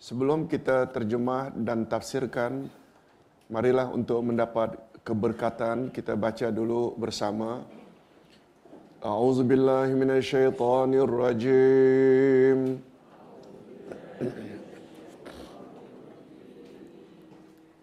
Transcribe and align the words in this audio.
Sebelum 0.00 0.44
kita 0.46 0.86
terjemah 0.92 1.50
dan 1.56 1.86
tafsirkan, 1.88 2.68
marilah 3.48 3.88
untuk 3.90 4.20
mendapat 4.20 4.76
keberkatan 5.00 5.88
kita 5.94 6.16
baca 6.18 6.50
dulu 6.52 6.92
bersama. 7.00 7.64
A'udzubillahi 9.00 9.94
minasyaitonirrajim. 9.96 12.82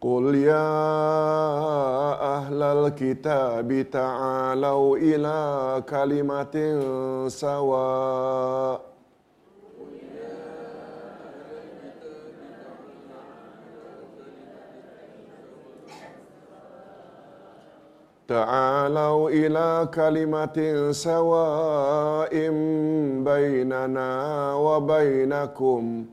قل 0.04 0.36
يا 0.36 0.76
أهل 2.20 2.60
الكتاب 2.60 3.70
تعالوا 3.88 4.88
إلى 5.00 5.40
كلمة 5.88 6.56
سواء 7.32 8.87
تعالوا 18.29 19.31
إلى 19.31 19.89
كلمة 19.95 20.89
سواء 20.93 22.35
بيننا 23.25 24.11
وبينكم. 24.55 26.07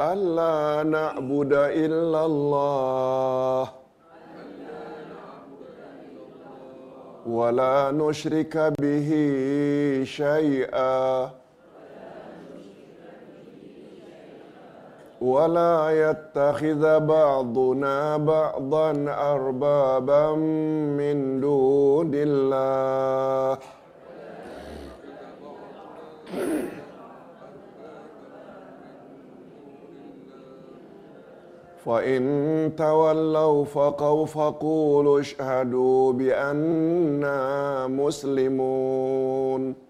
ألا 0.00 0.82
نعبد 0.82 1.52
إلا 1.52 2.26
الله. 2.26 3.68
ولا 7.26 7.90
نشرك 7.90 8.72
به 8.80 9.10
شيئا. 10.04 11.43
ولا 15.24 15.76
يتخذ 15.90 17.00
بعضنا 17.00 18.16
بعضا 18.16 18.90
أربابا 19.08 20.34
من 21.00 21.40
دون 21.40 22.10
الله. 22.14 23.58
فإن 31.84 32.22
تولوا 32.78 33.64
فقوا 33.64 34.26
فقولوا 34.26 35.20
اشهدوا 35.20 36.12
بأننا 36.12 37.38
مسلمون. 37.86 39.83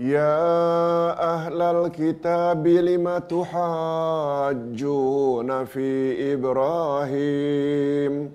يا 0.00 1.12
أهل 1.34 1.62
الكتاب 1.62 2.66
لم 2.66 3.18
تحاجون 3.18 4.64
في 5.64 6.34
إبراهيم؟ 6.34 8.32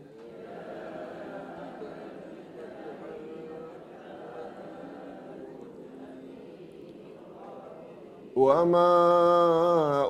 وما 8.35 8.91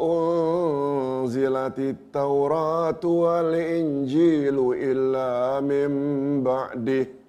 أنزلت 0.02 1.80
التوراة 1.80 3.06
والإنجيل 3.06 4.74
إلا 4.76 5.60
من 5.62 6.44
بعده. 6.44 7.25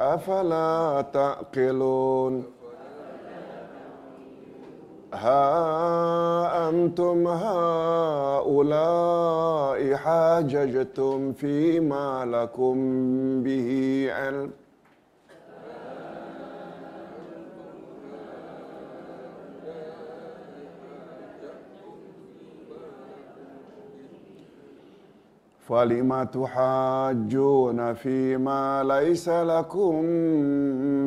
أفلا 0.00 1.04
تعقلون؟ 1.12 2.44
ها 5.14 6.68
أنتم 6.68 7.28
هؤلاء 7.28 8.68
حاججتم 9.94 11.32
فيما 11.32 12.24
لكم 12.24 12.76
به 13.42 14.08
علم. 14.12 14.50
فلم 25.68 26.22
تحاجون 26.22 27.94
فيما 27.94 28.82
ليس 28.84 29.28
لكم 29.28 30.02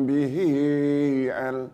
به 0.06 0.36
علم. 1.30 1.68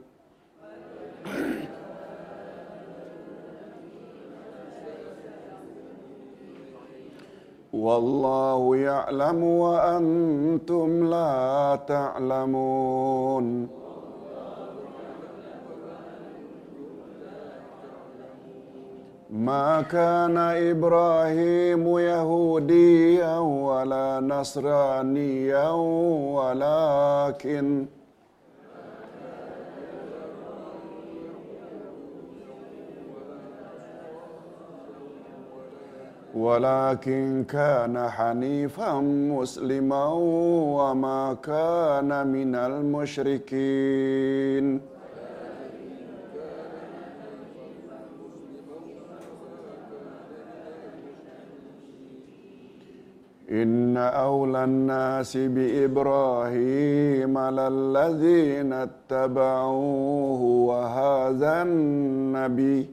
والله 7.72 8.76
يعلم 8.76 9.42
وأنتم 9.44 11.10
لا 11.10 11.78
تعلمون. 11.88 13.77
ما 19.30 19.82
كان 19.82 20.36
إبراهيم 20.38 21.98
يهوديا 21.98 23.38
ولا 23.38 24.20
نصرانيا 24.20 25.70
ولكن 26.40 27.86
ولكن 36.34 37.44
كان 37.48 38.08
حنيفا 38.08 39.00
مسلما 39.00 40.06
وما 40.78 41.36
كان 41.42 42.26
من 42.26 42.54
المشركين. 42.54 43.58
إن 53.50 53.96
أولى 53.96 54.64
الناس 54.64 55.36
بإبراهيم 55.36 57.38
للذين 57.38 58.72
اتبعوه 58.72 60.42
وهذا 60.42 61.62
النبي. 61.62 62.88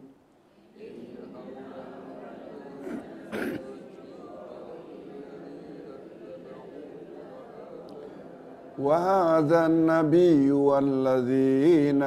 وهذا 8.80 9.66
النبي 9.66 10.52
والذين 10.52 12.04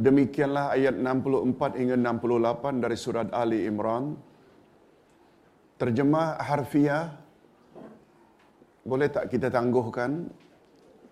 Demikianlah 0.01 0.73
ayat 0.73 0.97
64 0.97 1.77
hingga 1.77 1.93
68 1.93 2.81
dari 2.81 2.97
surat 2.97 3.29
Ali 3.37 3.69
Imran. 3.69 4.17
Terjemah 5.77 6.41
harfiah 6.41 7.21
boleh 8.81 9.13
tak 9.13 9.29
kita 9.29 9.53
tangguhkan? 9.53 10.25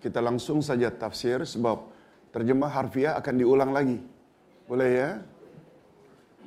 Kita 0.01 0.25
langsung 0.25 0.65
saja 0.65 0.89
tafsir 0.89 1.45
sebab 1.45 1.85
terjemah 2.33 2.73
harfiah 2.73 3.13
akan 3.21 3.35
diulang 3.37 3.69
lagi. 3.77 4.01
Boleh 4.65 4.89
ya? 4.89 5.21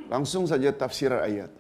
Langsung 0.09 0.45
saja 0.51 0.71
tafsir 0.75 1.13
ayat. 1.13 1.51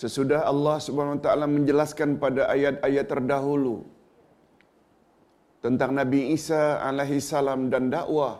Sesudah 0.00 0.44
Allah 0.44 0.76
Subhanahu 0.76 1.16
wa 1.16 1.22
taala 1.24 1.46
menjelaskan 1.48 2.20
pada 2.20 2.52
ayat-ayat 2.52 3.06
terdahulu 3.08 3.76
tentang 5.64 5.96
Nabi 5.96 6.36
Isa 6.36 6.78
alaihi 6.88 7.16
salam 7.16 7.72
dan 7.72 7.88
dakwah 7.88 8.34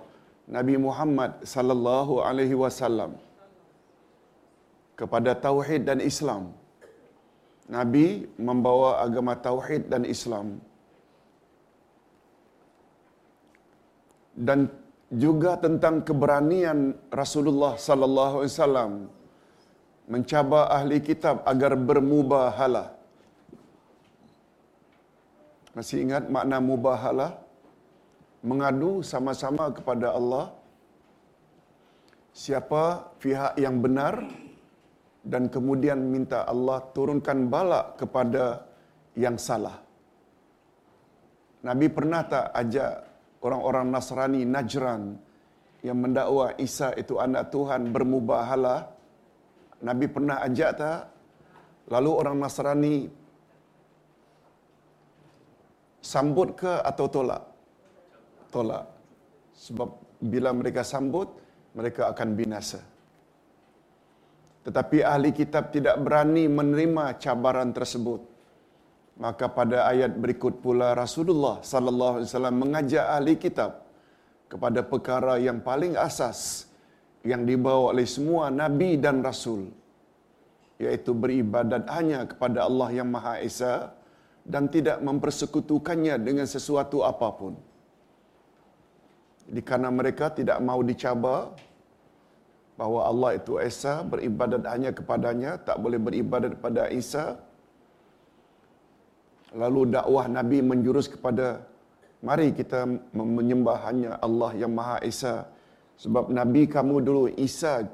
Nabi 0.57 0.75
Muhammad 0.79 1.43
sallallahu 1.43 2.21
alaihi 2.29 2.55
wasallam 2.55 3.17
kepada 5.01 5.33
tauhid 5.47 5.83
dan 5.89 5.99
Islam. 6.11 6.53
Nabi 7.77 8.07
membawa 8.49 9.03
agama 9.05 9.35
tauhid 9.49 9.91
dan 9.93 10.05
Islam. 10.15 10.61
Dan 14.37 14.69
juga 15.23 15.57
tentang 15.65 16.05
keberanian 16.09 16.93
Rasulullah 17.21 17.75
sallallahu 17.81 18.35
alaihi 18.45 18.53
wasallam 18.53 18.93
mencabar 20.13 20.65
ahli 20.77 20.99
kitab 21.09 21.43
agar 21.53 21.73
bermubahalah. 21.89 22.89
Masih 25.77 26.05
ingat 26.05 26.25
makna 26.37 26.57
mubahalah? 26.61 27.33
Mengadu 28.47 29.03
sama-sama 29.03 29.65
kepada 29.77 30.15
Allah 30.19 30.55
siapa 32.43 32.85
pihak 33.19 33.57
yang 33.65 33.81
benar 33.85 34.15
dan 35.27 35.51
kemudian 35.51 35.99
minta 36.15 36.47
Allah 36.53 36.79
turunkan 36.95 37.51
balak 37.51 37.99
kepada 38.01 38.45
yang 39.19 39.35
salah. 39.41 39.81
Nabi 41.67 41.87
pernah 41.91 42.23
tak 42.23 42.47
ajak 42.55 42.93
orang-orang 43.47 43.87
Nasrani 43.95 44.43
Najran 44.43 45.15
yang 45.87 46.03
mendakwa 46.03 46.59
Isa 46.59 46.91
itu 46.99 47.23
anak 47.23 47.55
Tuhan 47.55 47.95
bermubahalah? 47.95 48.91
Nabi 49.87 50.07
pernah 50.11 50.43
ajak 50.43 50.71
tak? 50.75 51.01
Lalu 51.95 52.11
orang 52.11 52.37
Nasrani 52.43 53.07
sambut 56.03 56.59
ke 56.59 56.83
atau 56.83 57.07
tolak? 57.07 57.43
Tolak. 58.51 58.85
Sebab 59.55 59.89
bila 60.19 60.51
mereka 60.51 60.83
sambut, 60.83 61.31
mereka 61.79 62.11
akan 62.11 62.29
binasa. 62.35 62.83
Tetapi 64.67 64.99
ahli 65.07 65.31
kitab 65.31 65.71
tidak 65.71 65.95
berani 66.03 66.51
menerima 66.51 67.23
cabaran 67.23 67.71
tersebut. 67.71 68.36
Maka 69.25 69.49
pada 69.59 69.89
ayat 69.93 70.13
berikut 70.23 70.61
pula 70.65 70.93
Rasulullah 70.93 71.57
sallallahu 71.73 72.15
alaihi 72.21 72.29
wasallam 72.29 72.57
mengajak 72.63 73.07
ahli 73.17 73.35
kitab 73.45 73.71
kepada 74.53 74.81
perkara 74.93 75.35
yang 75.47 75.59
paling 75.69 75.97
asas 76.09 76.69
yang 77.31 77.43
dibawa 77.49 77.97
oleh 77.97 78.07
semua 78.07 78.53
nabi 78.61 78.91
dan 79.05 79.25
rasul 79.29 79.73
yaitu 80.85 81.11
beribadat 81.23 81.85
hanya 81.97 82.29
kepada 82.31 82.69
Allah 82.69 82.89
yang 82.93 83.09
Maha 83.09 83.41
Esa 83.49 83.97
dan 84.45 84.69
tidak 84.75 85.01
mempersekutukannya 85.03 86.15
dengan 86.21 86.47
sesuatu 86.55 87.01
apapun. 87.03 87.57
Jadi 89.49 89.63
karena 89.63 89.91
mereka 89.99 90.29
tidak 90.39 90.59
mau 90.69 90.81
dicabar 90.85 91.57
bahawa 92.79 93.01
Allah 93.11 93.31
itu 93.41 93.57
Esa, 93.57 94.05
beribadat 94.05 94.63
hanya 94.69 94.91
kepadanya, 94.93 95.57
tak 95.57 95.81
boleh 95.81 95.99
beribadat 96.07 96.61
kepada 96.61 96.93
Isa. 96.93 97.41
Lalu 99.55 99.95
dakwah 99.95 100.27
Nabi 100.27 100.59
menjurus 100.65 101.07
kepada 101.07 101.63
mari 102.25 102.51
kita 102.51 102.83
menyembah 103.15 103.79
hanya 103.87 104.11
Allah 104.19 104.51
yang 104.59 104.73
Maha 104.75 104.99
Esa. 105.07 105.47
Sebab 105.97 106.29
Nabi 106.35 106.67
kamu 106.67 107.01
dulu 107.07 107.23
Isa, 107.39 107.87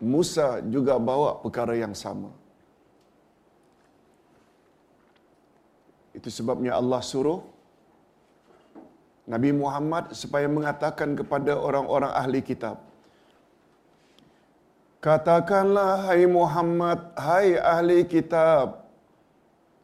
Musa 0.00 0.64
juga 0.64 0.96
bawa 0.96 1.42
perkara 1.42 1.76
yang 1.76 1.92
sama. 1.92 2.30
Itu 6.16 6.28
sebabnya 6.32 6.72
Allah 6.80 7.00
suruh 7.04 7.40
Nabi 9.30 9.50
Muhammad 9.54 10.10
supaya 10.16 10.48
mengatakan 10.50 11.14
kepada 11.14 11.54
orang-orang 11.54 12.10
ahli 12.10 12.40
kitab. 12.42 12.82
Katakanlah 15.00 16.12
hai 16.12 16.24
Muhammad, 16.28 17.00
hai 17.16 17.56
ahli 17.56 18.04
kitab, 18.04 18.79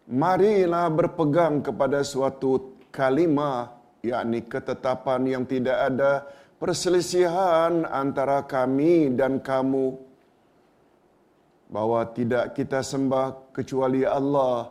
marilah 0.06 0.86
berpegang 0.86 1.60
kepada 1.66 2.06
suatu 2.06 2.78
kalimah 2.94 3.74
yakni 4.06 4.46
ketetapan 4.46 5.26
yang 5.26 5.44
tidak 5.44 5.78
ada 5.92 6.22
perselisihan 6.62 7.82
antara 7.90 8.46
kami 8.46 9.10
dan 9.12 9.42
kamu 9.42 9.98
bahwa 11.66 12.06
tidak 12.14 12.54
kita 12.54 12.86
sembah 12.86 13.50
kecuali 13.50 14.06
Allah 14.06 14.70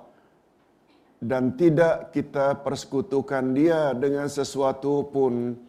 dan 1.19 1.59
tidak 1.59 2.15
kita 2.15 2.63
persekutukan 2.63 3.51
dia 3.51 3.91
dengan 3.91 4.31
sesuatu 4.31 5.03
pun 5.11 5.59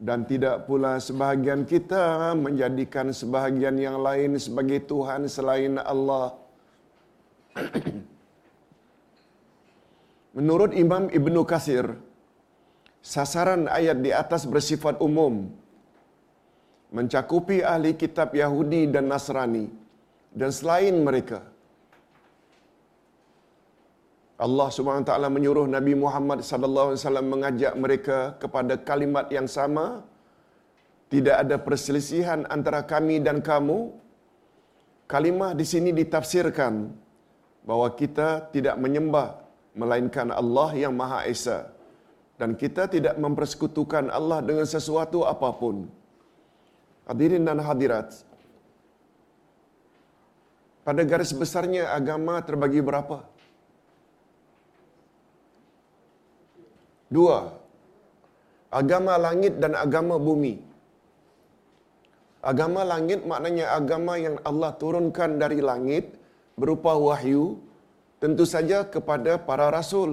dan 0.00 0.26
tidak 0.26 0.66
pula 0.66 0.98
sebahagian 0.98 1.62
kita 1.62 2.34
menjadikan 2.34 3.14
sebahagian 3.14 3.76
yang 3.78 4.00
lain 4.00 4.40
sebagai 4.40 4.82
Tuhan 4.88 5.28
selain 5.28 5.76
Allah. 5.78 6.34
Menurut 10.38 10.72
Imam 10.82 11.04
Ibnu 11.18 11.42
Kasir, 11.42 11.86
sasaran 13.02 13.66
ayat 13.78 13.98
di 14.04 14.10
atas 14.22 14.46
bersifat 14.46 15.02
umum, 15.02 15.50
mencakupi 16.94 17.58
ahli 17.72 17.98
kitab 18.02 18.30
Yahudi 18.42 18.82
dan 18.94 19.10
Nasrani 19.10 19.66
dan 20.30 20.50
selain 20.58 20.94
mereka. 21.08 21.40
Allah 24.40 24.68
taala 25.04 25.28
menyuruh 25.28 25.66
Nabi 25.68 25.92
Muhammad 26.02 26.38
wasallam 26.40 27.26
mengajak 27.34 27.74
mereka 27.76 28.18
kepada 28.42 28.74
kalimat 28.90 29.26
yang 29.36 29.50
sama. 29.50 29.86
Tidak 31.12 31.36
ada 31.42 31.56
perselisihan 31.58 32.46
antara 32.54 32.80
kami 32.86 33.18
dan 33.18 33.42
kamu. 33.42 33.78
Kalimah 35.10 35.58
di 35.58 35.66
sini 35.66 35.90
ditafsirkan 35.90 36.94
bahawa 37.66 37.90
kita 37.98 38.46
tidak 38.54 38.78
menyembah 38.78 39.39
melainkan 39.74 40.28
Allah 40.34 40.70
yang 40.74 40.94
Maha 41.00 41.26
Esa 41.30 41.70
dan 42.40 42.56
kita 42.62 42.88
tidak 42.94 43.14
mempersekutukan 43.24 44.08
Allah 44.18 44.40
dengan 44.48 44.64
sesuatu 44.64 45.28
apapun. 45.28 45.76
Hadirin 47.04 47.44
dan 47.48 47.60
hadirat. 47.68 48.08
Pada 50.86 51.02
garis 51.10 51.32
besarnya 51.36 51.92
agama 51.98 52.40
terbagi 52.48 52.80
berapa? 52.88 53.18
Dua. 57.12 57.38
Agama 58.80 59.14
langit 59.26 59.60
dan 59.62 59.76
agama 59.84 60.16
bumi. 60.16 60.54
Agama 62.40 62.80
langit 62.92 63.20
maknanya 63.30 63.66
agama 63.76 64.14
yang 64.16 64.36
Allah 64.48 64.72
turunkan 64.82 65.36
dari 65.42 65.60
langit 65.60 66.16
berupa 66.56 66.96
wahyu 66.96 67.60
tentu 68.22 68.44
saja 68.54 68.78
kepada 68.94 69.32
para 69.48 69.66
rasul. 69.76 70.10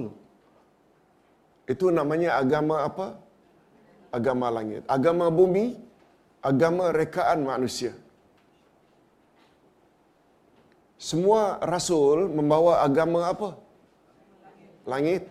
Itu 1.72 1.86
namanya 1.98 2.30
agama 2.42 2.76
apa? 2.88 3.06
Agama 4.18 4.46
langit. 4.58 4.82
Agama 4.96 5.26
bumi, 5.38 5.66
agama 6.50 6.84
rekaan 7.00 7.44
manusia. 7.52 7.92
Semua 11.08 11.42
rasul 11.72 12.26
membawa 12.36 12.72
agama 12.86 13.20
apa? 13.32 13.50
Langit. 14.92 15.28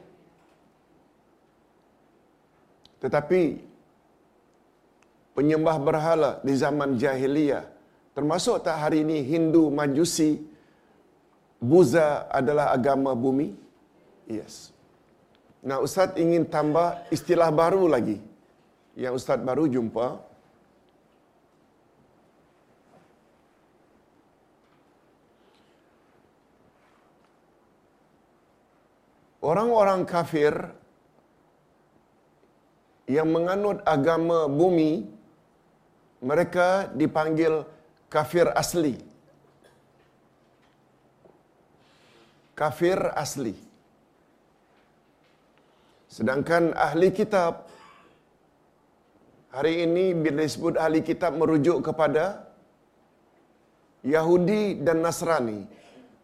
Tetapi 3.03 3.41
penyembah 5.37 5.77
berhala 5.87 6.31
di 6.47 6.53
zaman 6.63 6.97
jahiliyah 7.01 7.65
termasuk 8.17 8.65
tak 8.65 8.77
hari 8.81 9.05
ini 9.05 9.17
Hindu 9.31 9.69
Majusi 9.77 10.31
Buza 11.57 12.29
adalah 12.29 12.69
agama 12.69 13.17
bumi? 13.17 13.57
Yes. 14.29 14.69
Nah, 15.65 15.81
Ustaz 15.81 16.13
ingin 16.15 16.45
tambah 16.45 17.01
istilah 17.09 17.49
baru 17.49 17.89
lagi. 17.89 18.21
Yang 18.93 19.13
Ustaz 19.25 19.41
baru 19.41 19.65
jumpa. 19.65 20.21
Orang-orang 29.41 30.03
kafir 30.03 30.53
yang 33.07 33.31
menganut 33.31 33.79
agama 33.87 34.51
bumi, 34.51 35.07
mereka 36.19 36.91
dipanggil 36.91 37.63
kafir 38.11 38.51
asli. 38.51 39.06
Kafir 42.57 42.97
asli. 43.13 43.53
Sedangkan 46.09 46.73
ahli 46.73 47.13
kitab, 47.13 47.69
hari 49.53 49.85
ini 49.85 50.17
bila 50.17 50.41
disebut 50.41 50.73
ahli 50.81 51.05
kitab 51.05 51.37
merujuk 51.37 51.85
kepada 51.85 52.49
Yahudi 54.01 54.81
dan 54.81 55.05
Nasrani. 55.05 55.69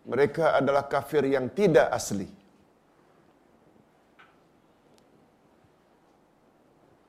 Mereka 0.10 0.58
adalah 0.60 0.90
kafir 0.90 1.24
yang 1.36 1.54
tidak 1.54 1.88
asli. 1.94 2.28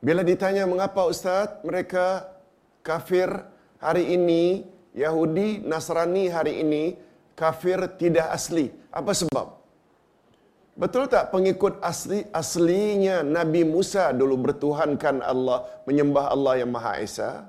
Bila 0.05 0.21
ditanya 0.21 0.69
mengapa 0.69 1.09
Ustaz 1.09 1.65
mereka 1.65 2.29
kafir 2.85 3.33
hari 3.81 4.05
ini, 4.13 4.69
Yahudi, 4.93 5.65
Nasrani 5.65 6.29
hari 6.29 6.61
ini 6.61 6.85
kafir 7.39 7.79
tidak 8.01 8.31
asli. 8.31 8.71
Apa 8.91 9.13
sebab? 9.13 9.47
Betul 10.75 11.07
tak 11.07 11.31
pengikut 11.31 11.79
asli 11.79 12.27
aslinya 12.35 13.23
Nabi 13.23 13.63
Musa 13.63 14.11
dulu 14.11 14.35
bertuhankan 14.51 15.23
Allah, 15.23 15.71
menyembah 15.87 16.35
Allah 16.35 16.55
yang 16.59 16.71
Maha 16.75 16.99
Esa? 16.99 17.47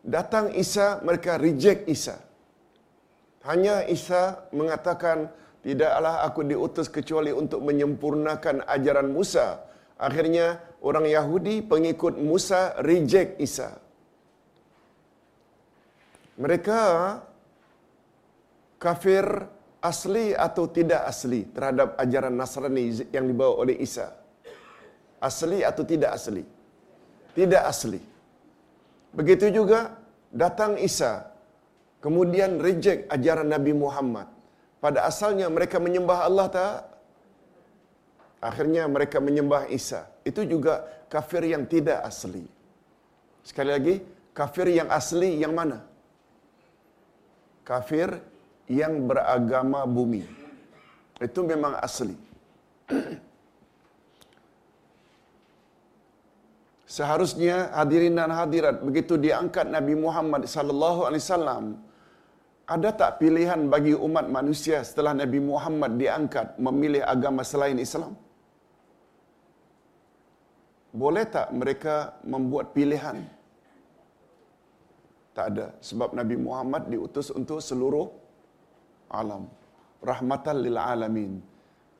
Datang 0.00 0.52
Isa, 0.56 1.00
mereka 1.04 1.36
reject 1.36 1.84
Isa. 1.84 2.16
Hanya 3.44 3.84
Isa 3.84 4.48
mengatakan, 4.56 5.28
tidaklah 5.60 6.24
aku 6.24 6.48
diutus 6.48 6.88
kecuali 6.88 7.28
untuk 7.28 7.60
menyempurnakan 7.60 8.64
ajaran 8.68 9.08
Musa. 9.12 9.60
Akhirnya 10.00 10.64
orang 10.80 11.04
Yahudi 11.08 11.60
pengikut 11.60 12.16
Musa 12.16 12.76
reject 12.80 13.36
Isa. 13.36 13.80
Mereka 16.40 16.80
kafir 18.84 19.24
asli 19.90 20.26
atau 20.46 20.64
tidak 20.76 21.02
asli 21.12 21.40
terhadap 21.56 21.88
ajaran 22.04 22.34
Nasrani 22.40 22.84
yang 23.16 23.24
dibawa 23.30 23.54
oleh 23.64 23.76
Isa? 23.86 24.06
Asli 25.28 25.58
atau 25.70 25.84
tidak 25.92 26.10
asli? 26.18 26.44
Tidak 27.38 27.62
asli. 27.72 28.00
Begitu 29.18 29.46
juga 29.58 29.80
datang 30.42 30.76
Isa, 30.88 31.12
kemudian 32.04 32.60
reject 32.66 33.08
ajaran 33.16 33.48
Nabi 33.54 33.72
Muhammad. 33.84 34.28
Pada 34.84 35.08
asalnya 35.10 35.46
mereka 35.56 35.80
menyembah 35.86 36.18
Allah 36.28 36.46
tak? 36.58 36.76
Akhirnya 38.48 38.84
mereka 38.94 39.18
menyembah 39.26 39.64
Isa. 39.78 40.00
Itu 40.28 40.44
juga 40.44 40.84
kafir 41.08 41.42
yang 41.48 41.64
tidak 41.64 42.04
asli. 42.04 42.44
Sekali 43.48 43.70
lagi, 43.76 43.94
kafir 44.36 44.68
yang 44.68 44.88
asli 44.92 45.40
yang 45.40 45.56
mana? 45.56 45.80
Kafir 47.64 48.33
yang 48.68 49.04
beragama 49.08 49.84
bumi. 49.96 50.24
Itu 51.20 51.40
memang 51.44 51.76
asli. 51.86 52.16
Seharusnya 56.94 57.74
hadirin 57.78 58.14
dan 58.14 58.30
hadirat 58.30 58.76
begitu 58.86 59.14
diangkat 59.18 59.66
Nabi 59.76 59.94
Muhammad 59.98 60.42
sallallahu 60.46 61.00
alaihi 61.08 61.22
wasallam 61.26 61.64
ada 62.74 62.90
tak 63.00 63.10
pilihan 63.20 63.60
bagi 63.72 63.94
umat 64.06 64.26
manusia 64.36 64.78
setelah 64.88 65.12
Nabi 65.22 65.38
Muhammad 65.50 65.98
diangkat 66.02 66.54
memilih 66.66 67.02
agama 67.14 67.42
selain 67.42 67.78
Islam? 67.86 68.14
Boleh 71.02 71.24
tak 71.26 71.50
mereka 71.60 71.96
membuat 72.22 72.70
pilihan? 72.76 73.18
Tak 75.36 75.46
ada. 75.50 75.66
Sebab 75.88 76.14
Nabi 76.14 76.36
Muhammad 76.46 76.86
diutus 76.92 77.28
untuk 77.34 77.58
seluruh 77.58 78.06
alam. 79.22 79.44
Rahmatan 80.10 80.56
lil 80.66 80.78
alamin. 80.92 81.32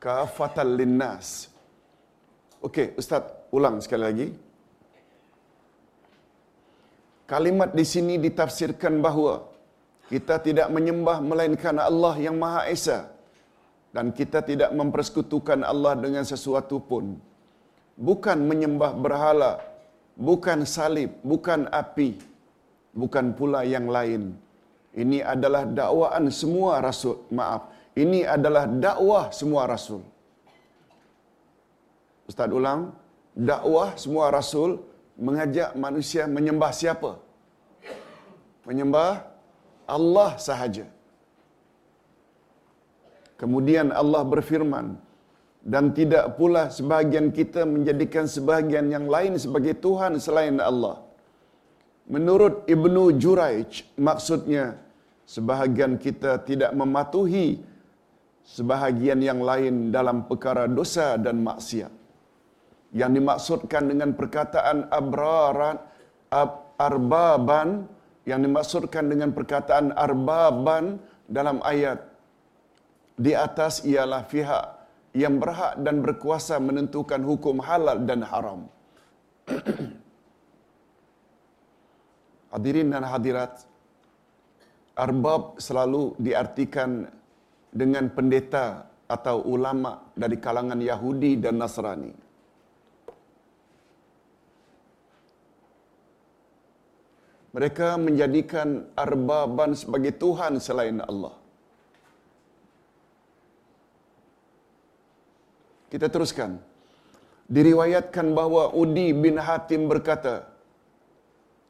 Kafatan 0.05 0.69
lin 0.79 0.93
nas. 1.01 1.29
Okey, 2.67 2.87
Ustaz, 3.01 3.25
ulang 3.57 3.77
sekali 3.85 4.03
lagi. 4.07 4.27
Kalimat 7.31 7.73
di 7.79 7.85
sini 7.93 8.15
ditafsirkan 8.25 9.01
bahawa 9.05 9.35
kita 10.11 10.35
tidak 10.47 10.67
menyembah 10.69 11.17
melainkan 11.29 11.77
Allah 11.81 12.13
yang 12.25 12.37
Maha 12.37 12.69
Esa 12.69 12.99
dan 13.95 14.13
kita 14.19 14.39
tidak 14.49 14.69
mempersekutukan 14.79 15.65
Allah 15.71 15.93
dengan 15.97 16.21
sesuatu 16.21 16.77
pun. 16.89 17.17
Bukan 17.97 18.39
menyembah 18.49 18.91
berhala, 19.03 19.51
bukan 20.27 20.67
salib, 20.69 21.09
bukan 21.31 21.65
api, 21.81 22.09
bukan 23.01 23.33
pula 23.37 23.61
yang 23.65 23.87
lain. 23.89 24.23
Ini 25.03 25.19
adalah 25.33 25.63
dakwaan 25.79 26.25
semua 26.41 26.79
rasul. 26.87 27.15
Maaf, 27.37 27.63
ini 28.03 28.19
adalah 28.35 28.63
dakwah 28.85 29.25
semua 29.39 29.63
rasul. 29.73 30.01
Ustaz 32.31 32.49
ulang, 32.59 32.81
dakwah 33.49 33.89
semua 34.03 34.31
rasul 34.37 34.71
mengajak 35.19 35.75
manusia 35.85 36.23
menyembah 36.35 36.71
siapa? 36.81 37.11
Menyembah 38.67 39.11
Allah 39.85 40.31
sahaja. 40.47 40.85
Kemudian 43.41 43.91
Allah 44.01 44.23
berfirman, 44.33 44.95
dan 45.73 45.91
tidak 45.97 46.37
pula 46.37 46.63
sebahagian 46.77 47.27
kita 47.37 47.61
menjadikan 47.65 48.25
sebahagian 48.35 48.87
yang 48.95 49.05
lain 49.15 49.33
sebagai 49.43 49.73
Tuhan 49.85 50.13
selain 50.25 50.57
Allah. 50.69 50.95
Menurut 52.15 52.55
Ibnu 52.69 53.03
Juraij, 53.21 53.81
maksudnya 54.07 54.77
sebahagian 55.25 55.97
kita 55.97 56.41
tidak 56.45 56.71
mematuhi 56.71 57.61
sebahagian 58.45 59.19
yang 59.19 59.41
lain 59.41 59.89
dalam 59.89 60.29
perkara 60.29 60.69
dosa 60.69 61.17
dan 61.17 61.41
maksiat. 61.41 61.91
Yang 62.95 63.11
dimaksudkan 63.19 63.83
dengan 63.91 64.15
perkataan 64.15 64.87
abraran, 64.87 65.81
ab, 66.31 66.77
arbaban, 66.79 67.89
yang 68.23 68.39
dimaksudkan 68.39 69.05
dengan 69.11 69.35
perkataan 69.35 69.91
arbaban 69.93 71.01
dalam 71.27 71.59
ayat 71.65 71.99
di 73.19 73.31
atas 73.35 73.83
ialah 73.83 74.23
pihak 74.27 74.65
yang 75.15 75.39
berhak 75.39 75.79
dan 75.79 76.03
berkuasa 76.03 76.59
menentukan 76.59 77.23
hukum 77.23 77.63
halal 77.63 77.99
dan 78.03 78.19
haram. 78.27 78.67
Hadirin 82.51 82.91
dan 82.91 83.03
hadirat, 83.03 83.67
arbab 84.95 85.59
selalu 85.59 86.15
diartikan 86.25 87.03
dengan 87.75 88.07
pendeta 88.15 88.87
atau 89.05 89.43
ulama 89.43 90.01
dari 90.15 90.39
kalangan 90.39 90.79
Yahudi 90.79 91.37
dan 91.37 91.59
Nasrani. 91.61 92.13
Mereka 97.55 97.95
menjadikan 97.95 98.83
arbaban 98.99 99.71
sebagai 99.79 100.11
Tuhan 100.19 100.59
selain 100.59 100.99
Allah. 100.99 101.35
Kita 105.87 106.11
teruskan. 106.11 106.59
Diriwayatkan 107.47 108.35
bahawa 108.35 108.75
Udi 108.75 109.15
bin 109.15 109.39
Hatim 109.39 109.87
berkata, 109.87 110.54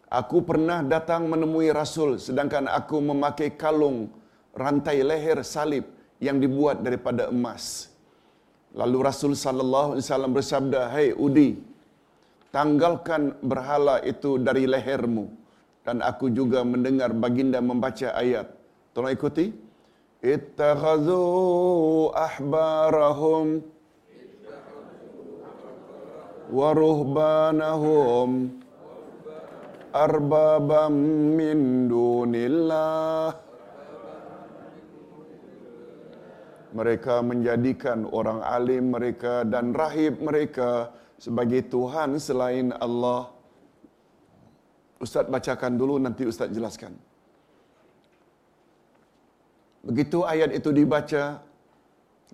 Aku 0.09 0.45
pernah 0.45 0.85
datang 0.85 1.25
menemui 1.25 1.73
Rasul 1.73 2.21
sedangkan 2.21 2.69
aku 2.69 3.01
memakai 3.01 3.57
kalung 3.57 4.13
rantai 4.53 5.01
leher 5.01 5.41
salib 5.41 5.85
yang 6.21 6.37
dibuat 6.37 6.85
daripada 6.85 7.27
emas. 7.33 7.89
Lalu 8.75 8.97
Rasul 9.07 9.33
sallallahu 9.33 9.95
alaihi 9.95 10.05
wasallam 10.05 10.31
bersabda, 10.35 10.79
"Hei 10.93 11.09
Udi, 11.15 11.57
tanggalkan 12.51 13.39
berhala 13.39 14.03
itu 14.03 14.35
dari 14.37 14.67
lehermu." 14.67 15.25
Dan 15.85 16.01
aku 16.01 16.33
juga 16.33 16.65
mendengar 16.65 17.13
baginda 17.13 17.61
membaca 17.61 18.09
ayat. 18.17 18.49
Tolong 18.91 19.13
ikuti. 19.13 19.53
Ittakhazu 20.25 21.21
ahbarahum 22.09 23.61
wa 26.49 26.69
ruhbanahum 26.73 28.29
arbabam 30.03 30.95
min 31.39 31.59
dunillah 31.91 33.31
mereka 36.75 37.15
menjadikan 37.29 38.03
orang 38.19 38.39
alim 38.55 38.91
mereka 38.95 39.47
dan 39.53 39.71
rahib 39.81 40.19
mereka 40.19 40.91
sebagai 41.15 41.61
Tuhan 41.73 42.19
selain 42.19 42.75
Allah. 42.85 43.31
Ustaz 45.05 45.27
bacakan 45.35 45.73
dulu 45.79 45.95
nanti 46.05 46.23
Ustaz 46.31 46.51
jelaskan. 46.51 46.93
Begitu 49.87 50.19
ayat 50.33 50.51
itu 50.59 50.69
dibaca, 50.79 51.23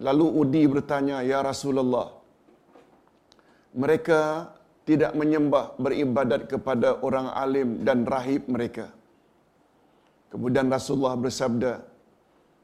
lalu 0.07 0.25
Udi 0.41 0.63
bertanya, 0.73 1.17
Ya 1.31 1.39
Rasulullah, 1.49 2.09
mereka 3.75 4.21
tidak 4.89 5.11
menyembah 5.19 5.77
beribadat 5.83 6.49
kepada 6.51 6.89
orang 7.05 7.27
alim 7.43 7.69
dan 7.87 8.03
rahib 8.13 8.49
mereka. 8.49 8.89
Kemudian 10.31 10.67
Rasulullah 10.71 11.15
bersabda, 11.25 11.73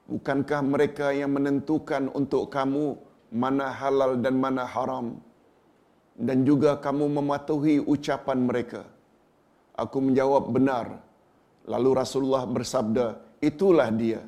Bukankah 0.08 0.62
mereka 0.64 1.08
yang 1.12 1.36
menentukan 1.36 2.08
untuk 2.20 2.48
kamu 2.48 2.96
mana 3.44 3.68
halal 3.80 4.16
dan 4.24 4.40
mana 4.40 4.64
haram? 4.64 5.20
Dan 6.28 6.48
juga 6.48 6.80
kamu 6.86 7.06
mematuhi 7.18 7.76
ucapan 7.84 8.40
mereka. 8.50 8.82
Aku 9.76 10.00
menjawab 10.00 10.48
benar. 10.56 11.04
Lalu 11.68 11.90
Rasulullah 12.02 12.48
bersabda, 12.48 13.20
itulah 13.44 13.92
dia 13.92 14.24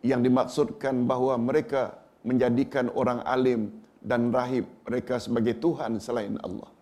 yang 0.00 0.24
dimaksudkan 0.24 1.04
bahawa 1.04 1.36
mereka 1.36 2.00
menjadikan 2.24 2.88
orang 2.96 3.20
alim 3.28 3.84
dan 4.00 4.32
rahib 4.32 4.64
mereka 4.88 5.20
sebagai 5.20 5.60
Tuhan 5.60 6.00
selain 6.00 6.40
Allah. 6.40 6.79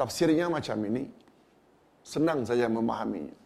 Tafsirnya 0.00 0.48
macam 0.48 0.80
ini. 0.88 1.04
Senang 2.12 2.40
saja 2.48 2.66
memahaminya. 2.78 3.36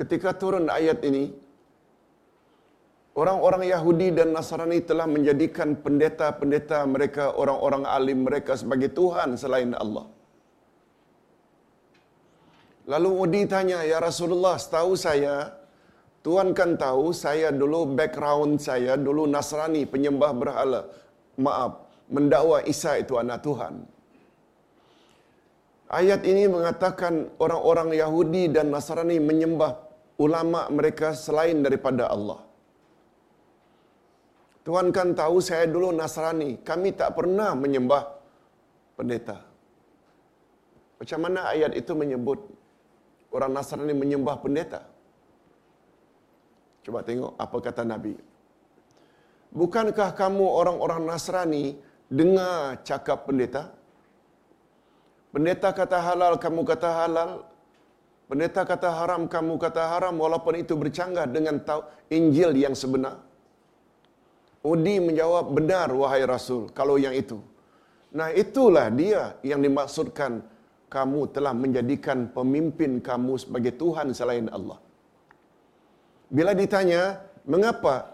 ketika 0.00 0.30
turun 0.34 0.66
ayat 0.66 0.98
ini, 1.08 1.30
orang-orang 3.20 3.64
Yahudi 3.70 4.08
dan 4.18 4.34
Nasrani 4.34 4.82
telah 4.82 5.06
menjadikan 5.06 5.78
pendeta-pendeta 5.84 6.82
mereka, 6.94 7.24
orang-orang 7.42 7.84
alim 7.96 8.26
mereka 8.26 8.58
sebagai 8.58 8.90
Tuhan 8.98 9.38
selain 9.42 9.70
Allah. 9.78 10.06
Lalu 12.92 13.10
Udi 13.22 13.42
tanya, 13.46 13.86
Ya 13.86 14.02
Rasulullah, 14.08 14.56
setahu 14.64 14.92
saya, 15.06 15.36
Tuhan 16.26 16.52
kan 16.58 16.76
tahu 16.76 17.14
saya 17.24 17.48
dulu 17.54 17.80
background 17.96 18.60
saya, 18.66 18.92
dulu 19.06 19.24
Nasrani, 19.34 19.82
penyembah 19.94 20.32
berhala. 20.42 20.82
Maaf, 21.38 21.72
mendakwa 22.10 22.58
Isa 22.66 22.98
itu 23.00 23.14
anak 23.16 23.40
Tuhan. 23.46 23.93
Ayat 25.94 26.26
ini 26.30 26.50
mengatakan 26.50 27.14
orang-orang 27.44 27.94
Yahudi 28.02 28.50
dan 28.54 28.66
Nasrani 28.74 29.22
menyembah 29.22 29.72
ulama 30.24 30.66
mereka 30.78 31.08
selain 31.24 31.62
daripada 31.66 32.10
Allah. 32.14 32.40
Tuhan 34.66 34.90
kan 34.96 35.08
tahu 35.20 35.38
saya 35.48 35.64
dulu 35.74 35.88
Nasrani. 36.00 36.50
Kami 36.68 36.88
tak 37.00 37.14
pernah 37.18 37.50
menyembah 37.54 38.02
pendeta. 38.98 39.38
Macam 40.98 41.20
mana 41.24 41.40
ayat 41.54 41.72
itu 41.80 41.92
menyebut 42.02 42.42
orang 43.36 43.52
Nasrani 43.54 43.94
menyembah 44.02 44.36
pendeta? 44.42 44.80
Coba 46.82 47.06
tengok 47.06 47.38
apa 47.38 47.56
kata 47.66 47.82
Nabi. 47.86 48.14
Bukankah 49.54 50.10
kamu 50.18 50.42
orang-orang 50.60 51.02
Nasrani 51.06 51.64
dengar 52.10 52.82
cakap 52.82 53.30
pendeta? 53.30 53.83
Pendeta 55.34 55.74
kata 55.74 55.98
halal, 55.98 56.38
kamu 56.38 56.62
kata 56.62 56.90
halal. 56.98 57.30
Pendeta 58.30 58.62
kata 58.62 58.88
haram, 58.98 59.22
kamu 59.26 59.54
kata 59.58 59.82
haram 59.90 60.14
walaupun 60.16 60.54
itu 60.62 60.78
bercanggah 60.78 61.26
dengan 61.26 61.58
tahu 61.58 61.82
Injil 62.08 62.54
yang 62.54 62.72
sebenar. 62.72 63.18
Udi 64.62 64.96
menjawab, 65.02 65.50
benar 65.50 65.90
wahai 65.92 66.22
Rasul, 66.24 66.70
kalau 66.78 66.96
yang 66.96 67.12
itu. 67.12 67.36
Nah 68.14 68.30
itulah 68.30 68.86
dia 68.94 69.34
yang 69.50 69.60
dimaksudkan 69.60 70.40
kamu 70.86 71.20
telah 71.34 71.50
menjadikan 71.50 72.30
pemimpin 72.30 73.02
kamu 73.02 73.34
sebagai 73.42 73.74
Tuhan 73.74 74.14
selain 74.14 74.46
Allah. 74.54 74.78
Bila 76.30 76.54
ditanya, 76.54 77.18
mengapa 77.42 78.13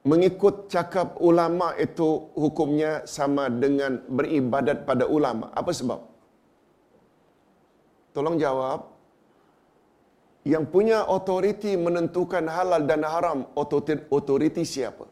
mengikut 0.00 0.72
cakap 0.74 1.20
ulama 1.28 1.76
itu 1.76 2.08
hukumnya 2.42 2.92
sama 3.16 3.44
dengan 3.52 4.00
beribadat 4.08 4.88
pada 4.88 5.04
ulama? 5.04 5.52
Apa 5.60 5.72
sebab? 5.80 6.00
Tolong 8.16 8.38
jawab. 8.40 8.80
Yang 10.52 10.64
punya 10.72 10.98
otoriti 11.04 11.76
menentukan 11.76 12.48
halal 12.48 12.82
dan 12.88 13.04
haram, 13.04 13.38
otoriti 14.16 14.64
siapa? 14.64 15.04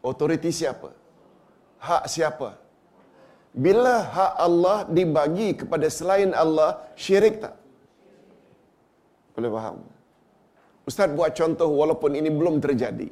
Otoriti 0.00 0.48
siapa? 0.48 0.88
Hak 1.76 2.04
siapa? 2.08 2.56
Bila 3.52 3.94
hak 4.16 4.32
Allah 4.46 4.78
dibagi 4.88 5.50
kepada 5.60 5.86
selain 5.92 6.32
Allah, 6.32 6.70
syirik 6.96 7.44
tak? 7.44 7.54
Boleh 9.36 9.50
faham? 9.52 9.76
Ustaz 10.88 11.12
buat 11.18 11.36
contoh 11.36 11.68
walaupun 11.80 12.16
ini 12.20 12.30
belum 12.32 12.56
terjadi. 12.64 13.08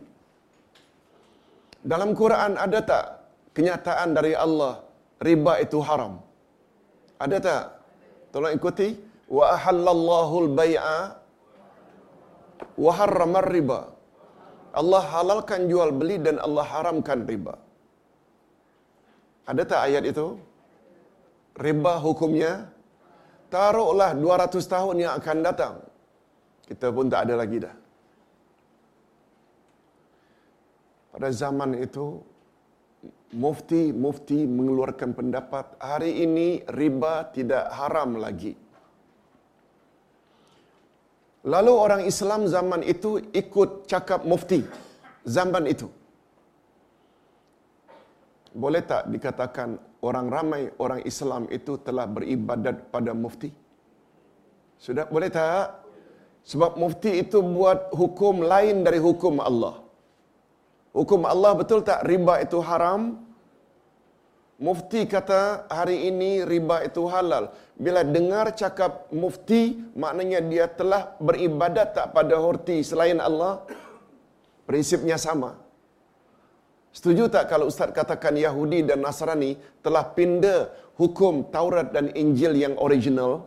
Dalam 1.92 2.10
Quran 2.20 2.52
ada 2.64 2.78
tak 2.90 3.04
kenyataan 3.56 4.08
dari 4.18 4.32
Allah 4.44 4.72
riba 5.28 5.52
itu 5.64 5.78
haram? 5.88 6.14
Ada 7.24 7.36
tak? 7.48 7.64
Tolong 8.32 8.54
ikuti. 8.58 8.88
Wa 9.36 9.44
ahallallahu 9.56 10.34
al-bai'a 10.44 10.98
wa 12.84 12.92
harrama 12.98 13.40
riba. 13.54 13.80
Allah 14.80 15.02
halalkan 15.14 15.60
jual 15.70 15.90
beli 16.00 16.16
dan 16.26 16.36
Allah 16.46 16.64
haramkan 16.72 17.20
riba. 17.30 17.54
Ada 19.50 19.62
tak 19.72 19.80
ayat 19.88 20.04
itu? 20.12 20.26
Riba 21.66 21.94
hukumnya 22.06 22.52
taruhlah 23.54 24.10
200 24.12 24.72
tahun 24.74 24.96
yang 25.04 25.12
akan 25.18 25.36
datang. 25.48 25.74
Kita 26.68 26.86
pun 26.96 27.08
tak 27.12 27.20
ada 27.26 27.34
lagi 27.42 27.58
dah. 27.64 27.74
Pada 31.18 31.34
zaman 31.34 31.74
itu 31.82 32.22
mufti-mufti 33.34 34.46
mengeluarkan 34.46 35.18
pendapat 35.18 35.74
hari 35.82 36.22
ini 36.22 36.62
riba 36.70 37.26
tidak 37.34 37.74
haram 37.74 38.22
lagi. 38.22 38.54
Lalu 41.42 41.72
orang 41.74 42.02
Islam 42.06 42.46
zaman 42.46 42.86
itu 42.86 43.18
ikut 43.34 43.90
cakap 43.90 44.22
mufti 44.30 44.62
zaman 45.26 45.66
itu. 45.66 45.90
Boleh 48.54 48.86
tak 48.86 49.10
dikatakan 49.10 49.74
orang 50.06 50.30
ramai 50.30 50.70
orang 50.78 51.02
Islam 51.02 51.50
itu 51.50 51.82
telah 51.82 52.06
beribadat 52.06 52.94
pada 52.94 53.10
mufti? 53.10 53.50
Sudah 54.78 55.10
boleh 55.10 55.34
tak? 55.34 55.82
Sebab 56.46 56.78
mufti 56.78 57.26
itu 57.26 57.42
buat 57.42 57.90
hukum 57.90 58.46
lain 58.46 58.86
dari 58.86 59.02
hukum 59.02 59.42
Allah. 59.42 59.87
Hukum 60.98 61.22
Allah 61.32 61.52
betul 61.60 61.80
tak 61.86 62.02
riba 62.10 62.42
itu 62.42 62.58
haram? 62.68 63.02
Mufti 64.58 65.06
kata 65.06 65.70
hari 65.70 66.10
ini 66.10 66.42
riba 66.42 66.82
itu 66.82 67.06
halal. 67.06 67.54
Bila 67.78 68.02
dengar 68.02 68.50
cakap 68.60 69.06
mufti, 69.14 69.78
maknanya 69.94 70.42
dia 70.42 70.66
telah 70.66 71.14
beribadat 71.22 71.94
tak 71.94 72.06
pada 72.16 72.34
horti 72.42 72.82
selain 72.82 73.22
Allah? 73.22 73.62
Prinsipnya 74.66 75.14
sama. 75.14 75.54
Setuju 76.90 77.30
tak 77.30 77.46
kalau 77.46 77.70
Ustaz 77.70 77.94
katakan 77.94 78.34
Yahudi 78.34 78.82
dan 78.82 78.98
Nasrani 79.06 79.54
telah 79.86 80.02
pindah 80.18 80.74
hukum 80.98 81.46
Taurat 81.54 81.94
dan 81.94 82.10
Injil 82.18 82.58
yang 82.58 82.74
original? 82.86 83.46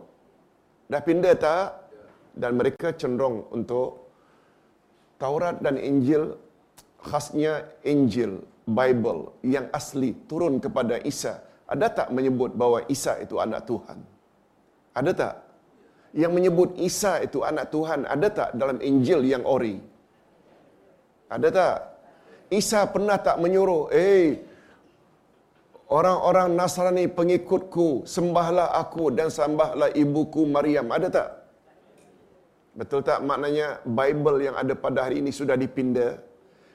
Dah 0.88 1.04
pindah 1.04 1.36
tak? 1.36 1.66
Dan 2.32 2.56
mereka 2.56 2.96
cenderung 2.96 3.44
untuk 3.52 4.08
Taurat 5.20 5.60
dan 5.60 5.76
Injil 5.76 6.40
khasnya 7.08 7.52
Injil, 7.92 8.32
Bible 8.78 9.34
yang 9.54 9.66
asli 9.78 10.10
turun 10.30 10.62
kepada 10.64 10.96
Isa. 11.12 11.42
Ada 11.72 11.86
tak 11.98 12.08
menyebut 12.16 12.50
bahawa 12.60 12.78
Isa 12.94 13.18
itu 13.24 13.36
anak 13.44 13.66
Tuhan? 13.70 13.98
Ada 14.98 15.10
tak? 15.22 15.34
Yang 16.12 16.32
menyebut 16.36 16.70
Isa 16.88 17.12
itu 17.26 17.40
anak 17.50 17.72
Tuhan, 17.74 18.04
ada 18.14 18.28
tak 18.38 18.48
dalam 18.60 18.78
Injil 18.90 19.20
yang 19.24 19.44
ori? 19.48 19.76
Ada 21.32 21.48
tak? 21.48 21.76
Isa 22.52 22.84
pernah 22.94 23.16
tak 23.16 23.40
menyuruh, 23.40 23.88
eh, 23.88 24.36
orang-orang 25.88 26.52
Nasrani 26.52 27.08
pengikutku, 27.18 28.04
sembahlah 28.04 28.68
aku 28.82 29.08
dan 29.16 29.32
sembahlah 29.32 29.90
ibuku 29.96 30.44
Maryam. 30.44 30.92
Ada 30.96 31.08
tak? 31.08 31.28
Betul 32.72 33.00
tak 33.08 33.20
maknanya 33.28 33.84
Bible 33.84 34.38
yang 34.48 34.56
ada 34.56 34.72
pada 34.84 35.08
hari 35.08 35.20
ini 35.24 35.32
sudah 35.32 35.56
dipindah? 35.56 36.31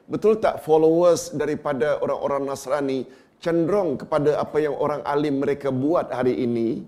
Betul 0.08 0.40
tak 0.40 0.64
followers 0.64 1.36
daripada 1.36 2.00
orang-orang 2.00 2.48
Nasrani 2.48 3.04
cenderung 3.44 4.00
kepada 4.00 4.40
apa 4.40 4.58
yang 4.64 4.76
orang 4.80 5.04
alim 5.04 5.44
mereka 5.44 5.68
buat 5.68 6.08
hari 6.10 6.40
ini? 6.48 6.88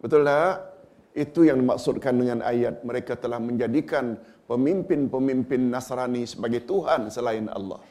Betul 0.00 0.24
tak? 0.24 0.72
Itu 1.12 1.44
yang 1.44 1.60
dimaksudkan 1.60 2.16
dengan 2.16 2.40
ayat 2.40 2.80
mereka 2.80 3.12
telah 3.20 3.36
menjadikan 3.36 4.16
pemimpin-pemimpin 4.48 5.68
Nasrani 5.68 6.24
sebagai 6.24 6.64
Tuhan 6.64 7.12
selain 7.12 7.46
Allah. 7.52 7.82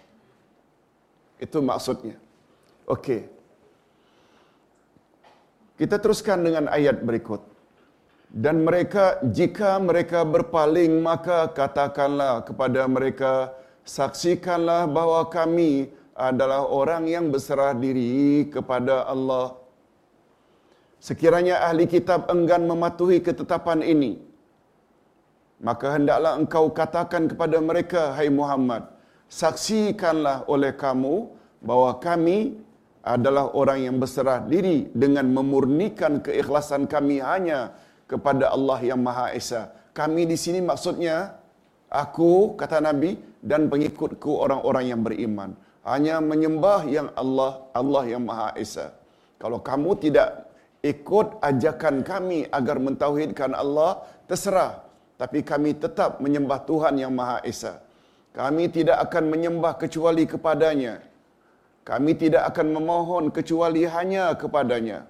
Itu 1.38 1.62
maksudnya. 1.62 2.18
Okey. 2.90 3.22
Kita 5.80 5.96
teruskan 6.02 6.44
dengan 6.44 6.66
ayat 6.68 7.00
berikut. 7.06 7.40
Dan 8.30 8.62
mereka, 8.68 9.24
jika 9.24 9.80
mereka 9.80 10.22
berpaling, 10.22 11.02
maka 11.02 11.50
katakanlah 11.50 12.44
kepada 12.46 12.86
mereka, 12.86 13.56
saksikanlah 13.96 14.82
bahawa 14.96 15.22
kami 15.38 15.72
adalah 16.28 16.62
orang 16.80 17.04
yang 17.16 17.26
berserah 17.34 17.74
diri 17.74 18.46
kepada 18.54 19.10
Allah. 19.14 19.58
Sekiranya 21.08 21.56
ahli 21.68 21.88
kitab 21.94 22.28
enggan 22.34 22.68
mematuhi 22.72 23.18
ketetapan 23.28 23.80
ini, 23.94 24.12
maka 25.64 25.96
hendaklah 25.96 26.34
engkau 26.42 26.66
katakan 26.80 27.24
kepada 27.32 27.58
mereka, 27.70 28.02
hai 28.20 28.28
Muhammad, 28.40 28.84
saksikanlah 29.42 30.44
oleh 30.54 30.76
kamu 30.76 31.16
bahawa 31.64 31.92
kami 32.04 32.60
adalah 33.00 33.48
orang 33.56 33.80
yang 33.88 33.96
berserah 33.96 34.44
diri 34.44 34.92
dengan 34.92 35.26
memurnikan 35.32 36.20
keikhlasan 36.20 36.84
kami 36.84 37.24
hanya 37.24 37.72
kepada 38.12 38.52
Allah 38.52 38.80
yang 38.84 39.00
Maha 39.00 39.32
Esa. 39.32 39.72
Kami 39.96 40.28
di 40.28 40.36
sini 40.36 40.60
maksudnya 40.60 41.39
aku 41.92 42.56
kata 42.56 42.80
Nabi 42.82 43.18
dan 43.42 43.68
pengikutku 43.68 44.32
orang-orang 44.46 44.86
yang 44.94 45.02
beriman 45.02 45.52
hanya 45.84 46.22
menyembah 46.22 46.86
yang 46.86 47.10
Allah 47.18 47.66
Allah 47.74 48.04
yang 48.06 48.24
Maha 48.30 48.54
Esa. 48.56 48.94
Kalau 49.42 49.60
kamu 49.64 49.98
tidak 50.04 50.50
ikut 50.86 51.40
ajakan 51.42 52.06
kami 52.06 52.48
agar 52.48 52.78
mentauhidkan 52.80 53.52
Allah, 53.56 54.04
terserah 54.30 54.90
tapi 55.20 55.44
kami 55.44 55.76
tetap 55.76 56.24
menyembah 56.24 56.64
Tuhan 56.64 56.96
yang 56.96 57.12
Maha 57.12 57.44
Esa. 57.44 57.84
Kami 58.32 58.72
tidak 58.72 58.98
akan 59.10 59.24
menyembah 59.28 59.76
kecuali 59.76 60.24
kepadanya. 60.24 61.04
Kami 61.84 62.12
tidak 62.16 62.44
akan 62.54 62.68
memohon 62.72 63.26
kecuali 63.34 63.84
hanya 63.84 64.32
kepadanya. 64.38 65.10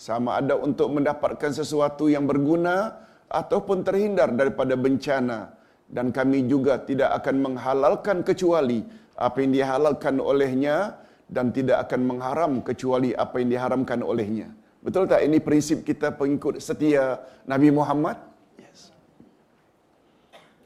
Sama 0.00 0.40
ada 0.40 0.56
untuk 0.56 0.88
mendapatkan 0.96 1.52
sesuatu 1.52 2.08
yang 2.08 2.24
berguna 2.24 3.04
ataupun 3.28 3.84
terhindar 3.84 4.32
daripada 4.32 4.78
bencana. 4.78 5.52
Dan 5.94 6.10
kami 6.10 6.50
juga 6.50 6.74
tidak 6.82 7.10
akan 7.22 7.36
menghalalkan 7.46 8.26
kecuali 8.26 8.82
apa 9.14 9.36
yang 9.42 9.52
dihalalkan 9.54 10.18
olehnya 10.18 10.98
dan 11.30 11.54
tidak 11.56 11.86
akan 11.86 12.00
mengharam 12.10 12.52
kecuali 12.68 13.10
apa 13.24 13.38
yang 13.40 13.50
diharamkan 13.54 14.02
olehnya. 14.02 14.50
Betul 14.84 15.08
tak 15.08 15.22
ini 15.24 15.38
prinsip 15.40 15.86
kita 15.86 16.12
pengikut 16.20 16.60
setia 16.60 17.22
Nabi 17.48 17.70
Muhammad? 17.72 18.18
Yes. 18.60 18.92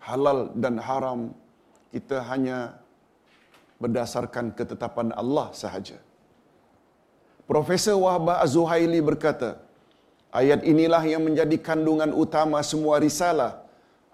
Halal 0.03 0.51
dan 0.57 0.81
haram 0.83 1.21
kita 1.95 2.25
hanya 2.27 2.59
berdasarkan 3.79 4.57
ketetapan 4.59 5.15
Allah 5.15 5.55
sahaja. 5.55 6.01
Profesor 7.47 7.97
Wahbah 7.97 8.43
Az-Zuhaili 8.45 9.01
berkata, 9.01 9.63
ayat 10.35 10.67
inilah 10.67 11.01
yang 11.07 11.23
menjadi 11.25 11.57
kandungan 11.69 12.11
utama 12.13 12.59
semua 12.61 12.99
risalah 13.01 13.65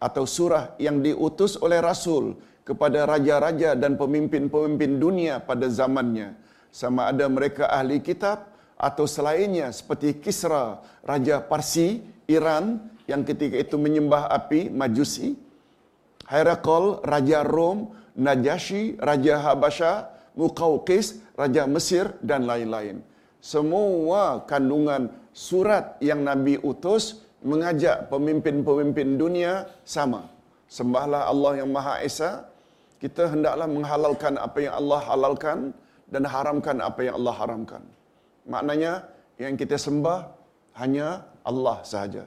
atau 0.04 0.28
surah 0.28 0.76
yang 0.76 1.00
diutus 1.00 1.56
oleh 1.56 1.80
Rasul 1.80 2.36
kepada 2.60 3.08
raja-raja 3.08 3.72
dan 3.72 3.96
pemimpin-pemimpin 3.96 5.00
dunia 5.00 5.40
pada 5.40 5.64
zamannya. 5.72 6.36
Sama 6.68 7.08
ada 7.08 7.24
mereka 7.32 7.72
ahli 7.72 8.04
kitab 8.04 8.52
atau 8.76 9.08
selainnya 9.08 9.72
seperti 9.72 10.20
Kisra, 10.20 10.84
Raja 11.00 11.40
Parsi, 11.40 12.04
Iran 12.28 12.84
yang 13.08 13.24
ketika 13.24 13.56
itu 13.56 13.80
menyembah 13.80 14.28
api, 14.28 14.68
Majusi, 14.68 15.40
Herakl, 16.28 17.00
Raja 17.04 17.40
Rom, 17.40 17.96
Najasyi, 18.16 19.00
Raja 19.00 19.40
Habasha, 19.40 20.12
Muqawqis, 20.36 21.20
Raja 21.36 21.64
Mesir 21.64 22.12
dan 22.20 22.44
lain-lain. 22.44 23.00
Semua 23.40 24.44
kandungan 24.48 25.12
surat 25.36 26.00
yang 26.00 26.24
Nabi 26.24 26.56
utus 26.60 27.23
mengajak 27.44 28.08
pemimpin-pemimpin 28.12 29.08
dunia 29.20 29.52
sama. 29.84 30.22
Sembahlah 30.76 31.28
Allah 31.32 31.52
yang 31.60 31.70
Maha 31.76 32.00
Esa. 32.08 32.30
Kita 33.02 33.28
hendaklah 33.32 33.68
menghalalkan 33.68 34.34
apa 34.40 34.58
yang 34.64 34.74
Allah 34.80 35.00
halalkan 35.12 35.58
dan 36.08 36.22
haramkan 36.24 36.76
apa 36.80 37.00
yang 37.04 37.14
Allah 37.20 37.34
haramkan. 37.36 37.82
Maknanya 38.48 38.92
yang 39.36 39.54
kita 39.60 39.76
sembah 39.76 40.20
hanya 40.80 41.20
Allah 41.44 41.76
sahaja. 41.84 42.24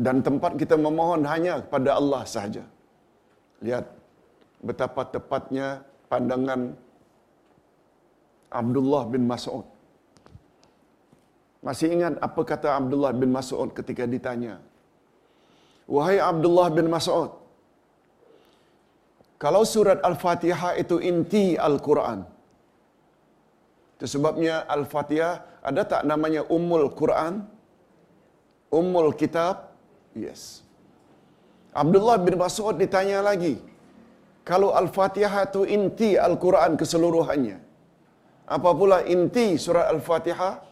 Dan 0.00 0.24
tempat 0.24 0.56
kita 0.56 0.80
memohon 0.80 1.22
hanya 1.28 1.60
kepada 1.60 2.00
Allah 2.00 2.22
sahaja. 2.24 2.64
Lihat 3.60 3.84
betapa 4.64 5.04
tepatnya 5.12 5.84
pandangan 6.08 6.72
Abdullah 8.48 9.02
bin 9.12 9.28
Mas'ud. 9.28 9.66
Masih 11.66 11.88
ingat 11.94 12.14
apa 12.26 12.40
kata 12.50 12.68
Abdullah 12.80 13.12
bin 13.20 13.30
Mas'ud 13.36 13.68
ketika 13.78 14.04
ditanya? 14.14 14.54
Wahai 15.94 16.16
Abdullah 16.30 16.68
bin 16.76 16.86
Mas'ud, 16.94 17.30
kalau 19.42 19.62
surat 19.72 19.98
Al-Fatihah 20.08 20.72
itu 20.82 20.96
inti 21.10 21.44
Al-Quran, 21.68 22.20
itu 23.96 24.06
sebabnya 24.14 24.54
Al-Fatihah 24.76 25.34
ada 25.70 25.82
tak 25.92 26.02
namanya 26.10 26.42
Ummul 26.56 26.88
Quran? 27.00 27.34
Ummul 28.80 29.12
Kitab? 29.20 29.74
Yes. 30.24 30.62
Abdullah 31.82 32.16
bin 32.26 32.38
Mas'ud 32.44 32.74
ditanya 32.82 33.18
lagi, 33.28 33.54
kalau 34.50 34.70
Al-Fatihah 34.80 35.44
itu 35.50 35.62
inti 35.76 36.10
Al-Quran 36.28 36.80
keseluruhannya, 36.80 37.58
apa 38.56 38.70
pula 38.80 39.04
inti 39.04 39.46
surat 39.66 39.92
Al-Fatihah? 39.92 40.69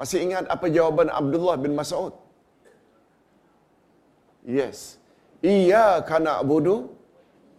Masih 0.00 0.18
ingat 0.26 0.44
apa 0.54 0.66
jawaban 0.76 1.08
Abdullah 1.20 1.56
bin 1.64 1.72
Mas'ud? 1.80 2.12
Yes. 4.58 4.78
Iya 5.44 5.86
kana 6.10 6.30
abudu 6.42 6.76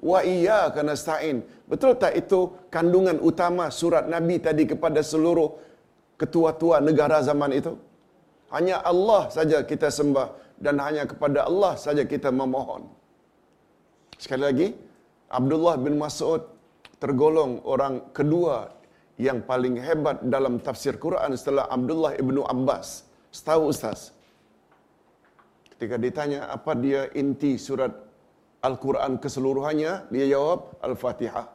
wa 0.09 0.19
iya 0.35 0.59
kana 0.75 0.93
stain. 1.01 1.37
Betul 1.71 1.91
tak 2.03 2.13
itu 2.21 2.39
kandungan 2.73 3.17
utama 3.29 3.65
surat 3.79 4.05
Nabi 4.13 4.35
tadi 4.47 4.63
kepada 4.71 5.01
seluruh 5.11 5.49
ketua-tua 6.21 6.81
negara 6.87 7.21
zaman 7.29 7.53
itu? 7.59 7.73
Hanya 8.53 8.77
Allah 8.91 9.23
saja 9.37 9.57
kita 9.71 9.89
sembah 9.97 10.27
dan 10.65 10.81
hanya 10.85 11.03
kepada 11.11 11.39
Allah 11.49 11.73
saja 11.85 12.03
kita 12.13 12.29
memohon. 12.41 12.83
Sekali 14.23 14.43
lagi, 14.49 14.67
Abdullah 15.39 15.75
bin 15.85 15.95
Mas'ud 16.01 16.41
tergolong 17.01 17.53
orang 17.73 17.95
kedua 18.17 18.80
yang 19.17 19.43
paling 19.43 19.75
hebat 19.79 20.23
dalam 20.23 20.59
tafsir 20.61 20.95
Quran 20.95 21.35
setelah 21.39 21.67
Abdullah 21.67 22.15
ibnu 22.15 22.45
Abbas. 22.45 23.07
Setahu 23.31 23.71
Ustaz. 23.71 24.11
Ketika 25.71 25.97
ditanya 25.97 26.51
apa 26.51 26.77
dia 26.77 27.09
inti 27.17 27.57
surat 27.57 27.91
Al-Quran 28.61 29.17
keseluruhannya, 29.17 30.13
dia 30.13 30.25
jawab 30.29 30.77
Al-Fatihah. 30.85 31.47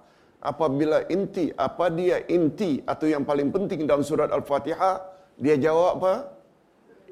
Apabila 0.43 1.07
inti, 1.07 1.55
apa 1.55 1.87
dia 1.95 2.23
inti 2.27 2.83
atau 2.83 3.07
yang 3.07 3.23
paling 3.23 3.55
penting 3.55 3.87
dalam 3.87 4.03
surat 4.03 4.29
Al-Fatihah, 4.35 4.95
dia 5.39 5.55
jawab 5.57 6.03
apa? 6.03 6.15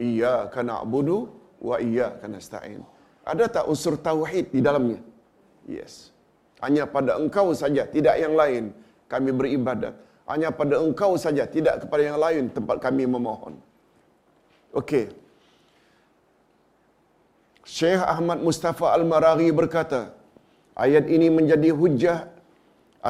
Iya 0.01 0.51
kana 0.51 0.83
abudu 0.83 1.31
wa 1.63 1.79
iya 1.79 2.19
kana 2.19 2.43
stain. 2.43 2.83
Ada 3.23 3.45
tak 3.47 3.65
unsur 3.71 3.95
tauhid 3.97 4.51
di 4.51 4.61
dalamnya? 4.61 5.01
Yes. 5.65 6.11
Hanya 6.61 6.85
pada 6.89 7.17
engkau 7.21 7.55
saja, 7.55 7.87
tidak 7.89 8.17
yang 8.19 8.35
lain 8.35 8.75
kami 9.07 9.31
beribadat. 9.31 9.95
Hanya 10.31 10.49
pada 10.61 10.81
engkau 10.85 11.13
saja, 11.25 11.45
tidak 11.55 11.75
kepada 11.85 12.03
yang 12.09 12.19
lain 12.25 12.45
tempat 12.57 12.77
kami 12.85 13.05
memohon. 13.15 13.55
Okey. 14.81 15.05
Syekh 17.65 18.01
Ahmad 18.15 18.39
Mustafa 18.47 18.87
Al-Maraghi 18.97 19.49
berkata, 19.61 20.01
ayat 20.85 21.05
ini 21.17 21.29
menjadi 21.39 21.71
hujah 21.81 22.19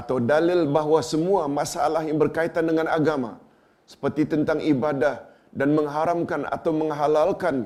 atau 0.01 0.17
dalil 0.33 0.61
bahawa 0.77 1.01
semua 1.13 1.43
masalah 1.59 2.03
yang 2.09 2.19
berkaitan 2.23 2.67
dengan 2.71 2.87
agama 2.99 3.33
seperti 3.93 4.23
tentang 4.33 4.59
ibadah 4.73 5.17
dan 5.59 5.71
mengharamkan 5.79 6.43
atau 6.57 6.71
menghalalkan 6.75 7.57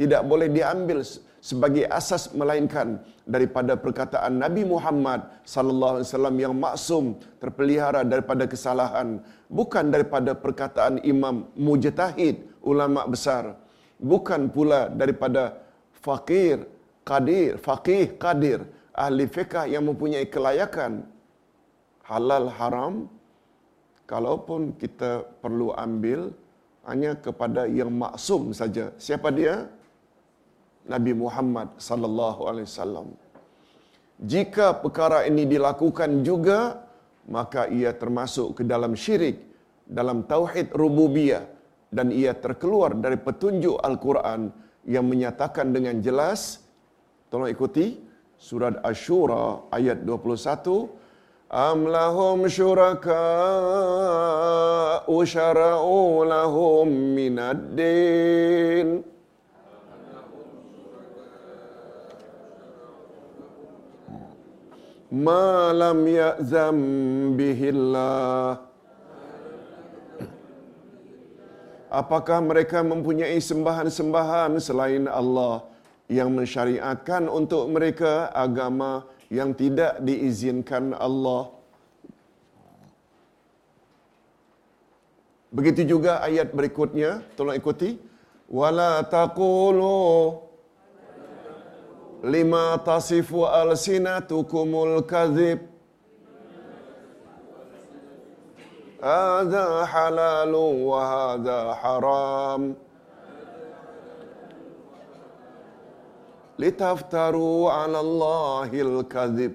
tidak 0.00 0.22
boleh 0.30 0.48
diambil 0.56 1.00
sebagai 1.38 1.86
asas 1.86 2.34
melainkan 2.34 2.98
daripada 3.22 3.78
perkataan 3.78 4.42
Nabi 4.42 4.62
Muhammad 4.66 5.20
sallallahu 5.54 5.94
alaihi 5.98 6.08
wasallam 6.10 6.36
yang 6.44 6.54
maksum 6.58 7.04
terpelihara 7.38 8.02
daripada 8.02 8.44
kesalahan 8.50 9.22
bukan 9.46 9.88
daripada 9.94 10.34
perkataan 10.34 10.98
imam 11.06 11.46
mujtahid 11.54 12.42
ulama 12.62 13.06
besar. 13.06 13.56
Bukan 13.98 14.50
pula 14.54 14.86
daripada 14.90 15.58
fakir 16.06 16.66
qadir 17.02 17.58
faqih 17.58 18.14
qadir 18.22 18.62
ahli 18.94 19.26
fiqh 19.26 19.66
yang 19.74 19.86
mempunyai 19.86 20.26
kelayakan. 20.26 21.06
Halal 22.06 22.48
haram 22.58 22.94
kalaupun 24.08 24.72
kita 24.80 25.26
perlu 25.42 25.74
ambil 25.76 26.32
hanya 26.88 27.12
kepada 27.18 27.68
yang 27.68 27.92
maksum 27.92 28.56
saja. 28.56 28.90
Siapa 28.96 29.28
dia 29.28 29.68
Nabi 30.88 31.12
Muhammad 31.12 31.68
sallallahu 31.88 32.48
alaihi 32.50 32.66
wasallam. 32.68 33.08
Jika 34.18 34.66
perkara 34.82 35.22
ini 35.30 35.46
dilakukan 35.46 36.26
juga 36.26 36.88
maka 37.28 37.68
ia 37.68 37.92
termasuk 37.92 38.58
ke 38.58 38.62
dalam 38.64 38.96
syirik 38.96 39.36
dalam 39.84 40.24
tauhid 40.24 40.72
rububiyah 40.72 41.44
dan 41.88 42.08
ia 42.12 42.32
terkeluar 42.36 42.96
dari 42.96 43.16
petunjuk 43.16 43.76
Al-Quran 43.80 44.52
yang 44.88 45.04
menyatakan 45.04 45.72
dengan 45.76 46.00
jelas 46.00 46.64
tolong 47.28 47.52
ikuti 47.52 48.00
surat 48.40 48.80
Asy-Syura 48.80 49.68
ayat 49.72 50.04
21 50.04 50.98
Am 51.48 51.88
lahum 51.88 52.44
syuraka 52.44 53.24
usyara'u 55.08 56.28
lahum 56.28 56.88
minad 57.16 57.72
din 57.72 59.00
Malam 65.08 66.04
لم 66.04 66.20
يأذن 66.20 66.76
Apakah 71.88 72.44
mereka 72.44 72.84
mempunyai 72.84 73.40
sembahan-sembahan 73.40 74.60
selain 74.60 75.08
Allah 75.08 75.64
yang 76.04 76.28
mensyariatkan 76.36 77.24
untuk 77.32 77.64
mereka 77.72 78.28
agama 78.28 79.08
yang 79.32 79.56
tidak 79.56 79.96
diizinkan 80.04 80.92
Allah? 80.92 81.48
Begitu 85.48 85.96
juga 85.96 86.20
ayat 86.20 86.52
berikutnya, 86.52 87.24
tolong 87.32 87.56
ikuti. 87.56 87.96
Wala 88.52 89.00
taqulu 89.08 90.47
لما 92.23 92.75
تصف 92.75 93.35
ألسنتكم 93.35 94.69
الكذب 94.87 95.59
هذا 99.03 99.67
حلال 99.85 100.53
وهذا 100.89 101.59
حرام 101.73 102.61
لتفتروا 106.59 107.71
على 107.71 107.99
الله 107.99 108.69
الكذب 108.87 109.53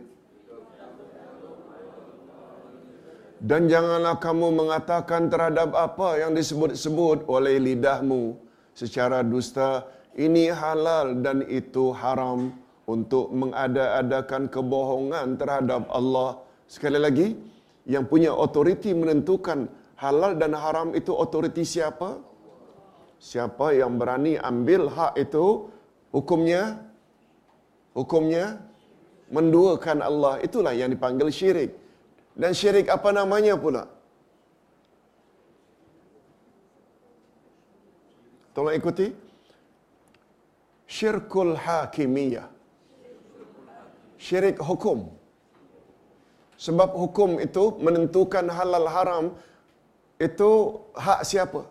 Dan 3.39 3.71
janganlah 3.71 4.19
kamu 4.19 4.51
mengatakan 4.51 5.31
terhadap 5.31 5.71
apa 5.71 6.19
yang 6.19 6.35
disebut-sebut 6.35 7.23
oleh 7.31 7.63
lidahmu 7.63 8.35
secara 8.75 9.23
dusta, 9.23 9.87
ini 10.18 10.54
halal 10.54 11.20
dan 11.26 11.42
itu 11.50 11.90
haram 11.94 12.54
untuk 12.86 13.32
mengada-adakan 13.32 14.52
kebohongan 14.52 15.40
terhadap 15.40 15.88
Allah. 15.90 16.44
Sekali 16.70 17.00
lagi, 17.00 17.28
yang 17.88 18.06
punya 18.08 18.32
otoriti 18.32 18.92
menentukan 18.94 19.68
halal 19.98 20.36
dan 20.36 20.54
haram 20.54 20.92
itu 20.94 21.12
otoriti 21.16 21.64
siapa? 21.64 22.20
Siapa 23.24 23.72
yang 23.72 23.96
berani 23.96 24.36
ambil 24.36 24.92
hak 24.92 25.16
itu, 25.16 25.72
hukumnya 26.12 26.84
hukumnya 27.96 28.60
menduakan 29.32 30.04
Allah. 30.04 30.34
Itulah 30.44 30.76
yang 30.76 30.92
dipanggil 30.92 31.32
syirik. 31.32 31.72
Dan 32.36 32.52
syirik 32.52 32.90
apa 32.92 33.10
namanya 33.16 33.56
pula? 33.56 33.88
Tolong 38.54 38.76
ikuti. 38.78 39.23
Syirkul 40.94 41.54
hakimiyah. 41.66 42.48
Syirik 44.26 44.58
hukum. 44.70 45.00
Sebab 46.66 46.90
hukum 47.02 47.30
itu 47.46 47.64
menentukan 47.86 48.46
halal 48.58 48.88
haram 48.96 49.26
itu 50.28 50.50
hak 51.06 51.22
siapa? 51.30 51.62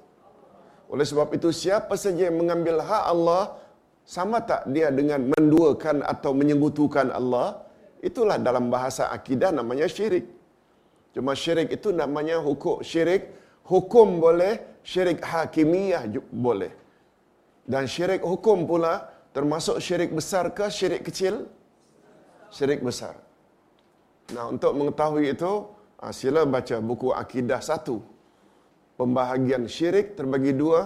Oleh 0.93 1.07
sebab 1.11 1.29
itu 1.37 1.49
siapa 1.63 1.95
saja 2.03 2.23
yang 2.29 2.37
mengambil 2.41 2.77
hak 2.89 3.05
Allah 3.13 3.43
sama 4.15 4.39
tak 4.51 4.67
dia 4.75 4.89
dengan 4.99 5.31
menduakan 5.33 6.03
atau 6.13 6.31
menyekutukan 6.41 7.09
Allah? 7.19 7.49
Itulah 8.09 8.37
dalam 8.49 8.67
bahasa 8.75 9.07
akidah 9.17 9.55
namanya 9.55 9.87
syirik. 9.87 10.27
Cuma 11.15 11.33
syirik 11.43 11.71
itu 11.77 11.89
namanya 11.95 12.37
hukum 12.43 12.83
syirik, 12.91 13.31
hukum 13.71 14.19
boleh, 14.19 14.83
syirik 14.83 15.23
hakimiyah 15.23 16.03
boleh. 16.47 16.73
Dan 17.63 17.87
syirik 17.87 18.27
hukum 18.27 18.67
pula 18.67 19.12
termasuk 19.37 19.77
syirik 19.85 20.13
besar 20.19 20.45
ke 20.57 20.67
syirik 20.79 21.03
kecil? 21.09 21.35
Syirik 22.53 22.81
besar. 22.85 23.17
Nah, 24.37 24.45
untuk 24.53 24.73
mengetahui 24.79 25.33
itu, 25.35 25.53
ah, 25.99 26.13
sila 26.13 26.43
baca 26.55 26.77
buku 26.79 27.09
Akidah 27.23 27.61
satu. 27.61 27.97
Pembahagian 29.01 29.65
syirik 29.67 30.15
terbagi 30.15 30.53
dua, 30.63 30.81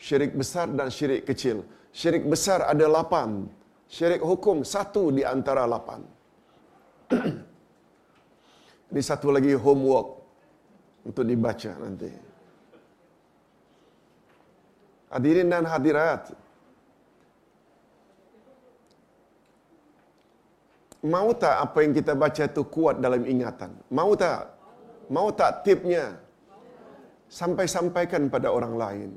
syirik 0.00 0.32
besar 0.40 0.66
dan 0.72 0.88
syirik 0.88 1.22
kecil. 1.28 1.62
Syirik 1.92 2.24
besar 2.32 2.64
ada 2.72 2.86
lapan. 2.88 3.46
Syirik 3.86 4.24
hukum 4.24 4.64
satu 4.64 5.12
di 5.12 5.22
antara 5.22 5.68
lapan. 5.68 6.00
Ini 8.92 9.00
satu 9.00 9.28
lagi 9.36 9.52
homework 9.52 10.08
untuk 11.08 11.24
dibaca 11.28 11.72
nanti. 11.76 12.08
Hadirin 15.12 15.52
dan 15.52 15.68
hadirat, 15.68 16.32
Mau 21.02 21.34
tak 21.34 21.58
apa 21.58 21.78
yang 21.82 21.92
kita 21.98 22.14
baca 22.14 22.46
itu 22.46 22.62
kuat 22.62 23.02
dalam 23.02 23.26
ingatan? 23.26 23.74
Mau 23.90 24.14
tak? 24.14 24.54
Mau 25.10 25.34
tak 25.34 25.66
tipnya? 25.66 26.14
Sampai-sampaikan 27.26 28.30
pada 28.30 28.54
orang 28.54 28.74
lain. 28.78 29.10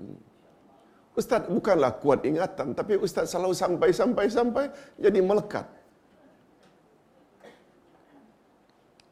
Ustaz 1.13 1.45
bukanlah 1.45 1.93
kuat 2.01 2.25
ingatan, 2.25 2.73
tapi 2.73 2.97
Ustaz 2.97 3.31
selalu 3.31 3.53
sampai-sampai-sampai 3.53 4.65
jadi 4.97 5.19
melekat. 5.21 5.63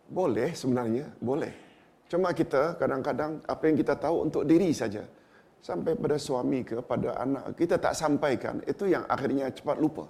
Boleh 0.10 0.52
sebenarnya, 0.58 1.06
boleh. 1.22 1.54
Cuma 2.10 2.34
kita 2.34 2.76
kadang-kadang 2.82 3.40
apa 3.46 3.64
yang 3.70 3.78
kita 3.78 3.94
tahu 3.96 4.28
untuk 4.28 4.44
diri 4.50 4.74
saja. 4.74 5.06
Sampai 5.64 5.96
pada 5.96 6.20
suami 6.20 6.60
ke, 6.66 6.84
pada 6.84 7.16
anak, 7.24 7.56
kita 7.56 7.80
tak 7.80 7.96
sampaikan. 7.96 8.60
Itu 8.68 8.90
yang 8.90 9.08
akhirnya 9.08 9.48
cepat 9.54 9.80
lupa. 9.80 10.06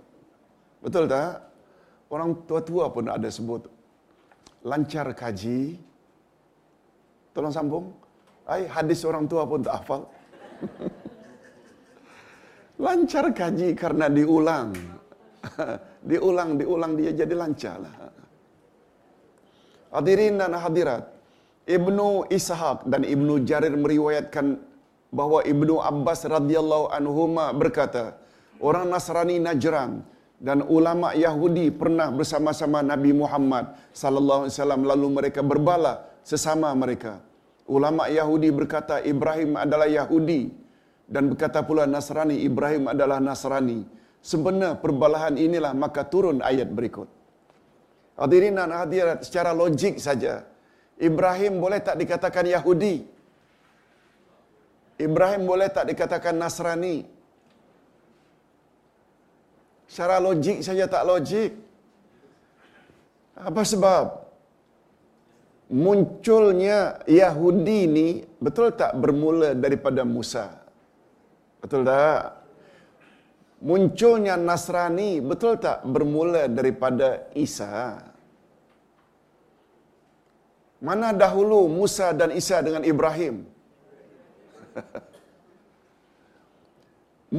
Betul 0.81 1.05
tak? 1.05 1.52
Orang 2.13 2.31
tua-tua 2.47 2.85
pun 2.95 3.05
ada 3.09 3.29
sebut 3.37 3.63
lancar 4.69 5.07
kaji. 5.21 5.59
Tolong 7.35 7.53
sambung. 7.57 7.85
Ai 8.53 8.63
hadis 8.75 8.99
orang 9.09 9.25
tua 9.31 9.43
pun 9.47 9.63
tak 9.65 9.75
hafal. 9.79 10.01
lancar 12.85 13.25
kaji 13.39 13.69
karena 13.81 14.07
diulang. 14.17 14.69
diulang, 16.09 16.49
diulang 16.59 16.91
dia 16.99 17.11
jadi 17.21 17.33
lancar 17.35 17.75
lah. 17.83 17.95
Hadirin 19.93 20.41
dan 20.41 20.55
hadirat. 20.65 21.03
Ibnu 21.63 22.27
Ishaq 22.27 22.91
dan 22.91 23.07
Ibnu 23.07 23.47
Jarir 23.47 23.71
meriwayatkan 23.71 24.59
bahawa 25.15 25.47
Ibnu 25.47 25.79
Abbas 25.79 26.27
radhiyallahu 26.27 26.91
anhu 26.91 27.23
berkata, 27.55 28.19
orang 28.59 28.91
Nasrani 28.91 29.39
Najran 29.39 30.03
dan 30.47 30.59
ulama 30.77 31.09
Yahudi 31.25 31.65
pernah 31.81 32.07
bersama-sama 32.17 32.79
Nabi 32.91 33.11
Muhammad 33.21 33.65
sallallahu 34.01 34.41
alaihi 34.43 34.55
wasallam 34.55 34.81
lalu 34.91 35.07
mereka 35.17 35.39
berbala 35.51 35.93
sesama 36.31 36.69
mereka. 36.83 37.13
Ulama 37.75 38.11
Yahudi 38.11 38.49
berkata 38.51 38.99
Ibrahim 38.99 39.55
adalah 39.55 39.87
Yahudi 39.87 40.41
dan 41.07 41.31
berkata 41.31 41.63
pula 41.63 41.87
Nasrani 41.87 42.43
Ibrahim 42.49 42.91
adalah 42.91 43.23
Nasrani. 43.23 43.79
Sebenar 44.31 44.83
perbalahan 44.83 45.39
inilah 45.39 45.71
maka 45.83 46.03
turun 46.11 46.43
ayat 46.43 46.67
berikut. 46.75 47.07
Hadirin 48.19 48.59
dan 48.59 48.75
hadirat 48.75 49.23
secara 49.23 49.55
logik 49.55 49.95
saja. 50.07 50.43
Ibrahim 50.99 51.63
boleh 51.63 51.79
tak 51.87 51.95
dikatakan 52.01 52.45
Yahudi? 52.55 52.95
Ibrahim 55.07 55.43
boleh 55.51 55.71
tak 55.71 55.87
dikatakan 55.91 56.35
Nasrani? 56.35 57.12
Secara 59.93 60.17
logik 60.25 60.57
saja 60.65 60.89
tak 60.93 61.05
logik. 61.05 61.53
Apa 63.37 63.61
sebab? 63.71 64.05
Munculnya 65.85 66.97
Yahudi 67.05 67.79
ni 67.95 68.07
betul 68.45 68.73
tak 68.81 68.97
bermula 69.01 69.53
daripada 69.53 70.01
Musa? 70.01 70.45
Betul 71.61 71.85
tak? 71.85 72.41
Munculnya 73.69 74.33
Nasrani 74.47 75.11
betul 75.29 75.61
tak 75.65 75.85
bermula 75.93 76.49
daripada 76.57 77.29
Isa? 77.45 78.01
Mana 80.81 81.13
dahulu 81.23 81.61
Musa 81.77 82.09
dan 82.17 82.33
Isa 82.41 82.65
dengan 82.65 82.81
Ibrahim? 82.93 83.45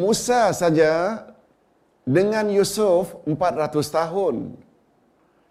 Musa 0.03 0.43
saja 0.63 0.95
dengan 2.05 2.47
Yusuf 2.53 3.17
400 3.25 3.81
tahun. 3.89 4.37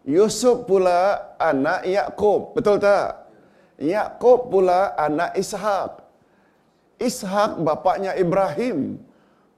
Yusuf 0.06 0.70
pula 0.70 1.34
anak 1.42 1.86
Yakub, 1.90 2.54
betul 2.54 2.78
tak? 2.78 3.26
Yakub 3.82 4.54
pula 4.54 4.94
anak 4.96 5.34
Ishak. 5.34 6.06
Ishak 7.02 7.60
bapaknya 7.60 8.14
Ibrahim. 8.16 9.02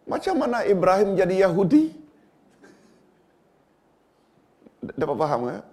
Macam 0.08 0.36
mana 0.40 0.64
Ibrahim 0.64 1.18
jadi 1.18 1.50
Yahudi? 1.50 1.92
Dapat 4.86 5.16
faham 5.18 5.42
tak? 5.50 5.66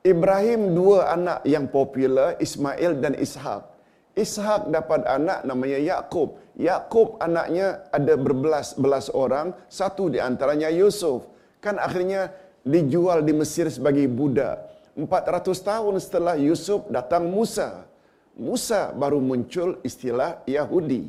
Ibrahim 0.00 0.72
dua 0.72 1.12
anak 1.12 1.44
yang 1.44 1.68
popular, 1.68 2.38
Ismail 2.40 3.02
dan 3.04 3.12
Ishak. 3.18 3.68
Ishak 4.16 4.72
dapat 4.72 5.04
anak 5.04 5.44
namanya 5.44 5.76
Yakub. 5.76 6.40
Yakub 6.60 7.16
anaknya 7.24 7.88
ada 7.88 8.14
berbelas-belas 8.20 9.08
orang, 9.16 9.56
satu 9.72 10.12
di 10.12 10.20
antaranya 10.20 10.68
Yusuf. 10.68 11.24
Kan 11.64 11.80
akhirnya 11.80 12.36
dijual 12.60 13.24
di 13.24 13.32
Mesir 13.32 13.72
sebagai 13.72 14.04
budak. 14.04 14.68
400 14.92 15.56
tahun 15.56 15.94
setelah 15.96 16.36
Yusuf 16.36 16.84
datang 16.92 17.32
Musa. 17.32 17.88
Musa 18.36 18.92
baru 18.92 19.24
muncul 19.24 19.80
istilah 19.80 20.44
Yahudi. 20.44 21.08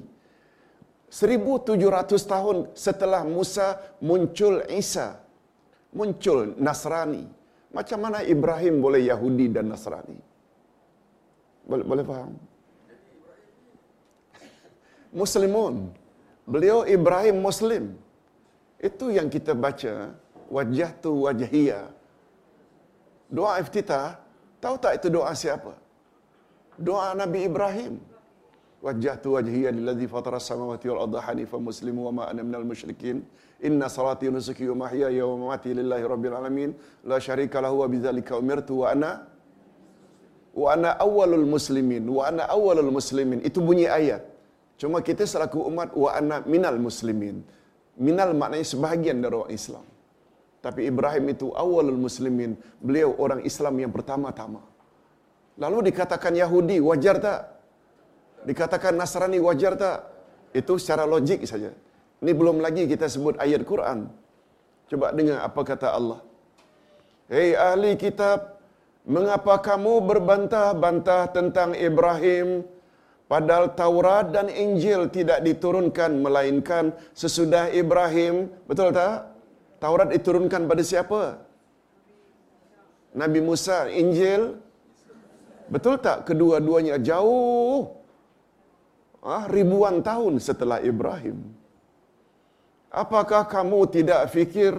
1700 1.11 1.75
tahun 2.23 2.57
setelah 2.71 3.27
Musa 3.27 3.75
muncul 3.99 4.63
Isa. 4.71 5.19
Muncul 5.91 6.55
Nasrani. 6.55 7.27
Macam 7.75 7.99
mana 7.99 8.23
Ibrahim 8.23 8.79
boleh 8.79 9.03
Yahudi 9.11 9.51
dan 9.51 9.67
Nasrani? 9.67 10.15
Boleh, 11.67 11.83
boleh 11.83 12.03
faham? 12.07 12.31
Muslimun. 15.11 15.75
Beliau 16.47 16.79
Ibrahim 16.87 17.37
Muslim. 17.47 17.83
Itu 18.89 19.11
yang 19.17 19.27
kita 19.35 19.53
baca. 19.53 20.15
Wajah 20.55 20.89
tu 21.03 21.11
wajahiyah. 21.27 21.85
Doa 23.31 23.59
iftitah. 23.63 24.19
Tahu 24.63 24.75
tak 24.83 24.93
itu 24.99 25.07
doa 25.15 25.31
siapa? 25.43 25.73
Doa 26.87 27.13
Nabi 27.21 27.39
Ibrahim. 27.49 27.93
Wajah 28.81 29.15
tu 29.23 29.37
wajahiyah 29.37 29.71
lillazi 29.77 30.07
fatara 30.09 30.41
samawati 30.41 30.89
wal 30.89 31.05
arda 31.05 31.19
hanifan 31.27 31.61
muslimu 31.69 32.01
wa 32.09 32.11
ma 32.17 32.23
ana 32.31 32.41
minal 32.47 32.65
musyrikin. 32.65 33.21
Inna 33.61 33.87
salati 33.93 34.25
wa 34.25 34.33
nusuki 34.41 34.65
wa 34.73 34.75
mahyaya 34.89 35.23
wa 35.29 35.35
mamati 35.41 35.69
lillahi 35.79 36.03
rabbil 36.13 36.35
alamin. 36.39 36.69
La 37.05 37.21
syarika 37.21 37.61
lahu 37.61 37.85
wa 37.85 37.87
bidzalika 37.93 38.33
umirtu 38.41 38.81
wa 38.81 38.87
ana 38.93 39.11
wa 40.61 40.67
ana 40.73 40.89
awwalul 41.05 41.45
muslimin 41.45 42.09
wa 42.09 42.25
ana 42.29 42.49
awwalul 42.49 42.91
muslimin. 42.97 43.39
Itu 43.45 43.61
bunyi 43.61 43.85
ayat. 43.85 44.30
Cuma 44.81 44.97
kita 45.07 45.23
selaku 45.29 45.59
umat 45.69 45.89
wa 46.03 46.09
ana 46.19 46.37
minal 46.53 46.77
muslimin. 46.85 47.37
Minal 48.05 48.33
maknanya 48.41 48.65
sebahagian 48.73 49.17
dari 49.23 49.35
orang 49.37 49.53
Islam. 49.59 49.85
Tapi 50.65 50.81
Ibrahim 50.89 51.25
itu 51.33 51.47
awalul 51.63 52.01
muslimin. 52.05 52.51
Beliau 52.81 53.13
orang 53.23 53.41
Islam 53.49 53.77
yang 53.83 53.91
pertama-tama. 53.93 54.61
Lalu 55.61 55.77
dikatakan 55.89 56.33
Yahudi, 56.33 56.77
wajar 56.89 57.15
tak? 57.25 57.39
Dikatakan 58.49 58.97
Nasrani, 58.97 59.37
wajar 59.47 59.77
tak? 59.83 59.97
Itu 60.59 60.81
secara 60.81 61.05
logik 61.13 61.45
saja. 61.51 61.69
Ini 62.21 62.31
belum 62.39 62.57
lagi 62.65 62.89
kita 62.89 63.05
sebut 63.05 63.37
ayat 63.45 63.61
Quran. 63.71 64.09
Coba 64.89 65.13
dengar 65.13 65.45
apa 65.45 65.61
kata 65.61 65.87
Allah. 65.93 66.19
Hei 67.29 67.53
ahli 67.53 67.93
kitab, 68.01 68.57
mengapa 69.05 69.61
kamu 69.61 69.93
berbantah-bantah 70.09 71.21
tentang 71.37 71.77
Ibrahim? 71.77 72.65
Padahal 73.31 73.71
Taurat 73.79 74.27
dan 74.35 74.51
Injil 74.51 75.07
tidak 75.07 75.39
diturunkan 75.47 76.19
melainkan 76.19 76.91
sesudah 77.15 77.71
Ibrahim. 77.81 78.51
Betul 78.67 78.91
tak? 78.91 79.31
Taurat 79.79 80.11
diturunkan 80.11 80.67
pada 80.67 80.83
siapa? 80.83 81.39
Nabi 83.15 83.39
Musa, 83.39 83.87
Injil. 83.87 84.59
Betul 85.71 85.95
tak 86.03 86.27
kedua-duanya 86.27 86.99
jauh? 86.99 87.95
Ah, 89.23 89.47
ribuan 89.47 90.03
tahun 90.03 90.43
setelah 90.43 90.83
Ibrahim. 90.83 91.39
Apakah 92.91 93.47
kamu 93.47 93.79
tidak 93.95 94.27
fikir 94.35 94.75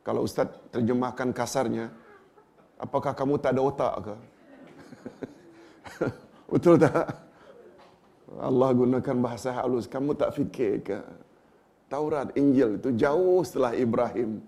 kalau 0.00 0.24
Ustaz 0.24 0.48
terjemahkan 0.72 1.36
kasarnya, 1.36 1.92
apakah 2.80 3.12
kamu 3.12 3.36
tak 3.44 3.52
ada 3.52 3.60
otak 3.60 3.94
ke? 4.08 4.14
Betul 6.48 6.76
tak? 6.80 7.24
Allah 8.40 8.70
gunakan 8.74 9.16
bahasa 9.22 9.54
halus. 9.54 9.86
Kamu 9.86 10.18
tak 10.18 10.34
fikir 10.36 10.82
ke? 10.82 10.98
Taurat, 11.86 12.32
Injil 12.34 12.80
itu 12.80 12.90
jauh 12.96 13.44
setelah 13.46 13.76
Ibrahim. 13.76 14.42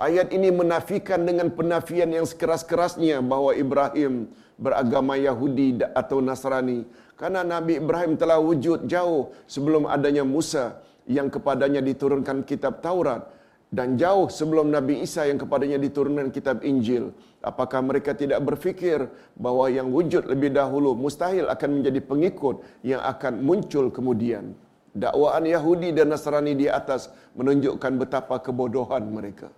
Ayat 0.00 0.32
ini 0.32 0.48
menafikan 0.48 1.24
dengan 1.24 1.52
penafian 1.52 2.08
yang 2.08 2.24
sekeras-kerasnya 2.24 3.20
bahawa 3.20 3.52
Ibrahim 3.56 4.32
beragama 4.56 5.16
Yahudi 5.16 5.80
atau 5.92 6.20
Nasrani. 6.20 6.84
Karena 7.16 7.44
Nabi 7.44 7.76
Ibrahim 7.80 8.16
telah 8.16 8.40
wujud 8.40 8.88
jauh 8.88 9.32
sebelum 9.44 9.84
adanya 9.84 10.24
Musa 10.24 10.80
yang 11.04 11.28
kepadanya 11.28 11.84
diturunkan 11.84 12.44
kitab 12.48 12.80
Taurat 12.80 13.28
dan 13.70 13.94
jauh 13.94 14.26
sebelum 14.26 14.74
Nabi 14.74 14.98
Isa 15.06 15.30
yang 15.30 15.38
kepadanya 15.38 15.78
diturunkan 15.78 16.34
kitab 16.34 16.66
Injil. 16.66 17.14
Apakah 17.40 17.80
mereka 17.80 18.12
tidak 18.12 18.42
berfikir 18.42 19.08
bahawa 19.38 19.70
yang 19.72 19.88
wujud 19.94 20.26
lebih 20.26 20.50
dahulu 20.52 20.92
mustahil 20.98 21.46
akan 21.48 21.80
menjadi 21.80 22.00
pengikut 22.04 22.56
yang 22.84 23.00
akan 23.00 23.40
muncul 23.40 23.88
kemudian? 23.88 24.52
Dakwaan 24.90 25.46
Yahudi 25.46 25.94
dan 25.94 26.10
Nasrani 26.10 26.58
di 26.58 26.66
atas 26.66 27.14
menunjukkan 27.38 27.92
betapa 27.94 28.42
kebodohan 28.42 29.06
mereka. 29.06 29.48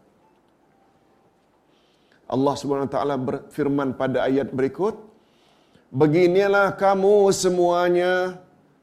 Allah 2.28 2.54
SWT 2.56 2.96
berfirman 3.28 3.96
pada 3.96 4.28
ayat 4.28 4.52
berikut, 4.52 4.94
Beginilah 5.92 6.72
kamu 6.80 7.28
semuanya, 7.36 8.40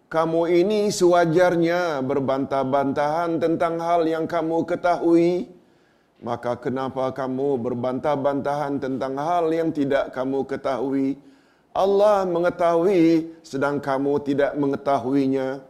kamu 0.10 0.42
ini 0.50 0.80
sewajarnya 0.90 2.02
berbantah-bantahan 2.02 3.38
tentang 3.38 3.78
hal 3.78 4.10
yang 4.10 4.26
kamu 4.26 4.66
ketahui. 4.66 5.54
Maka 6.20 6.58
kenapa 6.60 7.14
kamu 7.16 7.62
berbantah-bantahan 7.62 8.82
tentang 8.82 9.16
hal 9.16 9.48
yang 9.54 9.70
tidak 9.72 10.12
kamu 10.12 10.44
ketahui? 10.50 11.16
Allah 11.72 12.26
mengetahui 12.26 13.38
sedang 13.46 13.78
kamu 13.78 14.20
tidak 14.26 14.52
mengetahuinya. 14.58 15.64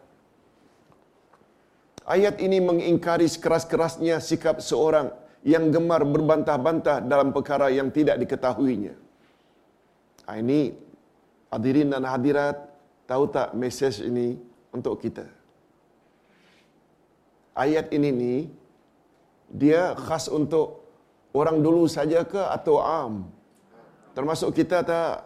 Ayat 2.10 2.41
ini 2.41 2.58
mengingkari 2.63 3.30
sekeras-kerasnya 3.30 4.17
sikap 4.17 4.63
seorang 4.63 5.13
yang 5.45 5.69
gemar 5.69 6.02
berbantah-bantah 6.02 7.06
dalam 7.06 7.30
perkara 7.36 7.69
yang 7.69 7.93
tidak 7.93 8.17
diketahuinya. 8.23 8.95
Ah, 10.25 10.41
ini 10.41 10.73
hadirin 11.54 11.93
dan 11.93 12.10
hadirat, 12.10 12.68
tahu 13.10 13.24
tak 13.36 13.58
mesej 13.58 14.06
ini 14.06 14.38
untuk 14.69 15.02
kita? 15.02 15.26
Ayat 17.58 17.89
ini 17.98 18.10
ni 18.13 18.36
dia 19.50 19.98
khas 19.98 20.30
untuk 20.30 20.86
orang 21.34 21.58
dulu 21.65 21.89
saja 21.89 22.22
ke 22.22 22.38
atau 22.38 22.78
am? 22.80 23.13
Termasuk 24.13 24.54
kita 24.54 24.86
tak? 24.86 25.26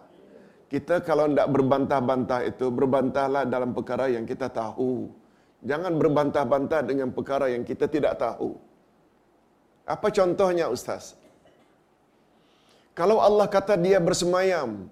Kita 0.72 1.04
kalau 1.06 1.30
tidak 1.30 1.48
berbantah-bantah 1.54 2.40
itu, 2.50 2.66
berbantahlah 2.72 3.46
dalam 3.46 3.70
perkara 3.76 4.10
yang 4.10 4.24
kita 4.26 4.50
tahu. 4.50 5.12
Jangan 5.62 5.92
berbantah-bantah 6.00 6.80
dengan 6.82 7.14
perkara 7.14 7.46
yang 7.52 7.62
kita 7.62 7.86
tidak 7.86 8.18
tahu. 8.18 8.58
Apa 9.86 10.08
contohnya 10.10 10.66
Ustaz? 10.72 11.14
Kalau 12.96 13.20
Allah 13.20 13.46
kata 13.46 13.78
dia 13.78 14.00
bersemayam, 14.00 14.88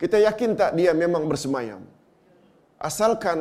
kita 0.00 0.16
yakin 0.26 0.50
tak 0.60 0.70
dia 0.78 0.94
memang 1.02 1.24
bersemayam? 1.30 1.82
Asalkan 2.88 3.38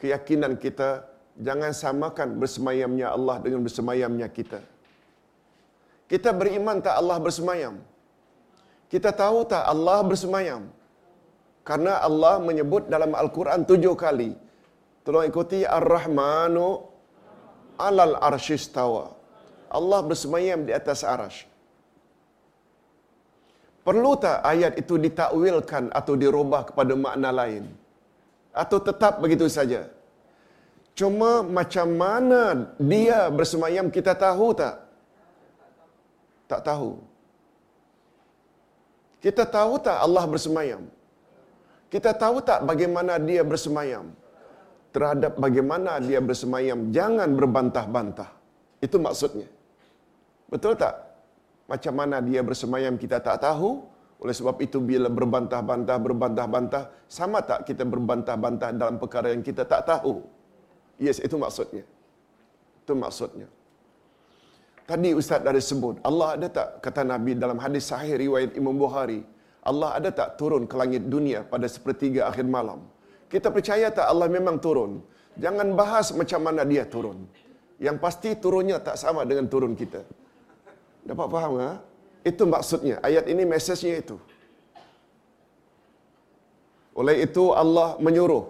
keyakinan 0.00 0.56
kita 0.64 1.04
jangan 1.46 1.72
samakan 1.82 2.28
bersemayamnya 2.40 3.12
Allah 3.16 3.36
dengan 3.44 3.60
bersemayamnya 3.66 4.28
kita. 4.38 4.60
Kita 6.10 6.30
beriman 6.40 6.80
tak 6.86 6.94
Allah 7.00 7.18
bersemayam? 7.26 7.74
Kita 8.92 9.10
tahu 9.22 9.46
tak 9.52 9.62
Allah 9.72 9.98
bersemayam? 10.10 10.62
Karena 11.68 11.92
Allah 12.08 12.34
menyebut 12.48 12.88
dalam 12.94 13.12
Al-Quran 13.22 13.62
tujuh 13.70 13.94
kali. 14.04 14.32
Tolong 15.04 15.28
ikuti 15.30 15.60
Ar-Rahmanu 15.78 16.66
alal 17.88 18.16
arshistawa. 18.30 19.04
Allah 19.78 20.00
bersemayam 20.10 20.66
di 20.68 20.72
atas 20.80 21.00
arash. 21.12 21.49
Perlu 23.86 24.12
tak 24.24 24.38
ayat 24.52 24.76
itu 24.82 24.94
ditakwilkan 25.04 25.84
atau 25.98 26.14
dirubah 26.22 26.62
kepada 26.68 26.92
makna 27.04 27.30
lain? 27.40 27.64
Atau 28.62 28.78
tetap 28.88 29.22
begitu 29.24 29.46
saja? 29.48 29.88
Cuma 30.98 31.40
macam 31.58 31.88
mana 32.02 32.40
dia 32.76 33.18
bersemayam 33.38 33.88
kita 33.96 34.12
tahu 34.12 34.52
tak? 34.62 34.76
Tak 36.50 36.60
tahu. 36.68 36.90
Kita 39.24 39.44
tahu 39.56 39.72
tak 39.86 39.98
Allah 40.06 40.24
bersemayam? 40.32 40.82
Kita 41.92 42.10
tahu 42.22 42.36
tak 42.48 42.60
bagaimana 42.70 43.16
dia 43.28 43.42
bersemayam? 43.50 44.06
Terhadap 44.94 45.32
bagaimana 45.44 46.02
dia 46.02 46.20
bersemayam, 46.28 46.90
jangan 46.96 47.30
berbantah-bantah. 47.38 48.30
Itu 48.82 48.96
maksudnya. 48.98 49.46
Betul 50.50 50.74
tak? 50.74 51.09
Macam 51.70 51.94
mana 52.00 52.16
dia 52.28 52.42
bersemayam 52.48 52.94
kita 53.02 53.22
tak 53.22 53.38
tahu. 53.46 53.86
Oleh 54.20 54.34
sebab 54.36 54.56
itu 54.66 54.78
bila 54.90 55.08
berbantah-bantah, 55.18 55.96
berbantah-bantah, 56.06 56.82
sama 57.08 57.38
tak 57.50 57.64
kita 57.68 57.88
berbantah-bantah 57.92 58.68
dalam 58.80 58.96
perkara 59.02 59.32
yang 59.32 59.40
kita 59.40 59.62
tak 59.72 59.88
tahu? 59.88 60.14
Yes, 61.00 61.22
itu 61.26 61.36
maksudnya. 61.40 61.84
Itu 62.84 62.92
maksudnya. 63.02 63.48
Tadi 64.90 65.10
Ustaz 65.20 65.40
dah 65.46 65.54
sebut, 65.70 65.96
Allah 66.08 66.28
ada 66.36 66.46
tak, 66.50 66.68
kata 66.84 67.06
Nabi 67.06 67.32
dalam 67.38 67.56
hadis 67.64 67.86
sahih 67.88 68.18
riwayat 68.24 68.58
Imam 68.60 68.74
Bukhari, 68.74 69.22
Allah 69.70 69.90
ada 69.96 70.10
tak 70.20 70.28
turun 70.40 70.66
ke 70.70 70.74
langit 70.80 71.06
dunia 71.14 71.40
pada 71.52 71.66
sepertiga 71.70 72.20
akhir 72.28 72.44
malam? 72.56 72.80
Kita 73.32 73.48
percaya 73.56 73.88
tak 73.98 74.06
Allah 74.12 74.26
memang 74.36 74.58
turun? 74.58 74.92
Jangan 75.38 75.68
bahas 75.80 76.10
macam 76.20 76.40
mana 76.42 76.66
dia 76.66 76.84
turun. 76.94 77.18
Yang 77.86 77.96
pasti 78.04 78.30
turunnya 78.44 78.76
tak 78.82 78.98
sama 79.02 79.22
dengan 79.30 79.46
turun 79.52 79.72
kita. 79.78 80.02
Dapat 81.08 81.26
faham 81.32 81.52
tak? 81.60 81.76
Itu 82.30 82.44
maksudnya. 82.44 82.96
Ayat 83.00 83.24
ini 83.32 83.42
mesejnya 83.48 83.94
itu. 84.04 84.16
Oleh 87.00 87.24
itu 87.24 87.56
Allah 87.56 87.96
menyuruh 87.96 88.44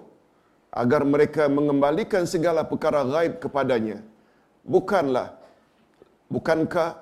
agar 0.71 1.03
mereka 1.07 1.47
mengembalikan 1.47 2.25
segala 2.27 2.63
perkara 2.67 3.03
gaib 3.07 3.39
kepadanya. 3.43 3.99
Bukanlah, 4.67 5.35
bukankah 6.31 6.99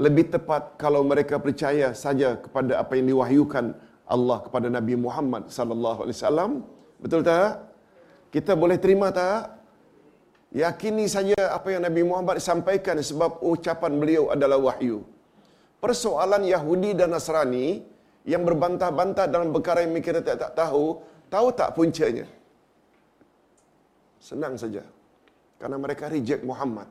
lebih 0.00 0.32
tepat 0.34 0.80
kalau 0.80 1.04
mereka 1.04 1.36
percaya 1.36 1.92
saja 1.92 2.38
kepada 2.44 2.80
apa 2.82 2.92
yang 2.96 3.12
diwahyukan 3.12 3.76
Allah 4.08 4.38
kepada 4.46 4.66
Nabi 4.72 4.94
Muhammad 4.96 5.52
sallallahu 5.52 6.06
alaihi 6.06 6.18
wasallam? 6.18 6.50
Betul 7.02 7.20
tak? 7.22 7.62
Kita 8.34 8.52
boleh 8.54 8.78
terima 8.80 9.08
tak? 9.14 9.59
Yakini 10.50 11.06
saja 11.06 11.54
apa 11.54 11.70
yang 11.70 11.86
Nabi 11.86 12.02
Muhammad 12.02 12.42
sampaikan 12.42 12.98
sebab 12.98 13.38
ucapan 13.38 13.92
beliau 14.02 14.34
adalah 14.34 14.58
wahyu. 14.58 15.06
Persoalan 15.78 16.42
Yahudi 16.42 16.90
dan 16.98 17.14
Nasrani 17.14 17.86
yang 18.26 18.42
berbantah-bantah 18.42 19.30
dalam 19.30 19.54
perkara 19.54 19.86
yang 19.86 19.94
kita 20.02 20.20
tak, 20.26 20.36
tak 20.42 20.52
tahu, 20.58 20.98
tahu 21.30 21.48
tak 21.54 21.70
puncanya? 21.78 22.26
Senang 24.18 24.58
saja. 24.58 24.82
Karena 25.60 25.78
mereka 25.78 26.10
reject 26.10 26.42
Muhammad. 26.42 26.90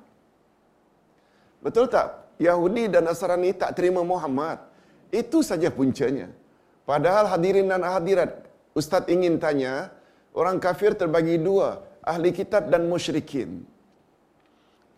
Betul 1.60 1.91
tak? 1.91 2.07
Yahudi 2.39 2.88
dan 2.88 3.03
Nasrani 3.12 3.51
tak 3.51 3.76
terima 3.76 4.01
Muhammad. 4.07 4.64
Itu 5.12 5.43
saja 5.43 5.68
puncanya. 5.68 6.32
Padahal 6.88 7.28
hadirin 7.28 7.68
dan 7.68 7.84
hadirat, 7.84 8.32
Ustaz 8.72 9.03
ingin 9.12 9.36
tanya, 9.43 9.91
orang 10.34 10.57
kafir 10.64 10.95
terbagi 10.95 11.36
dua, 11.38 11.89
ahli 12.12 12.30
kitab 12.39 12.64
dan 12.74 12.89
musyrikin. 12.91 13.51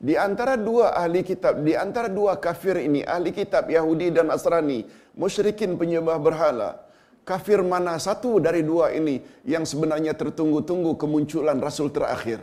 Di 0.01 0.16
antara 0.18 0.57
dua 0.57 0.97
ahli 0.97 1.22
kitab, 1.22 1.62
di 1.68 1.74
antara 1.78 2.09
dua 2.09 2.34
kafir 2.45 2.76
ini, 2.88 3.01
ahli 3.05 3.30
kitab 3.39 3.70
Yahudi 3.70 4.09
dan 4.16 4.34
Nasrani, 4.34 4.80
musyrikin 5.14 5.78
penyembah 5.78 6.18
berhala, 6.18 6.70
kafir 7.22 7.62
mana 7.62 8.01
satu 8.01 8.41
dari 8.41 8.66
dua 8.66 8.89
ini 8.99 9.22
yang 9.45 9.62
sebenarnya 9.62 10.18
tertunggu-tunggu 10.18 10.97
kemunculan 10.97 11.62
Rasul 11.62 11.93
terakhir? 11.93 12.41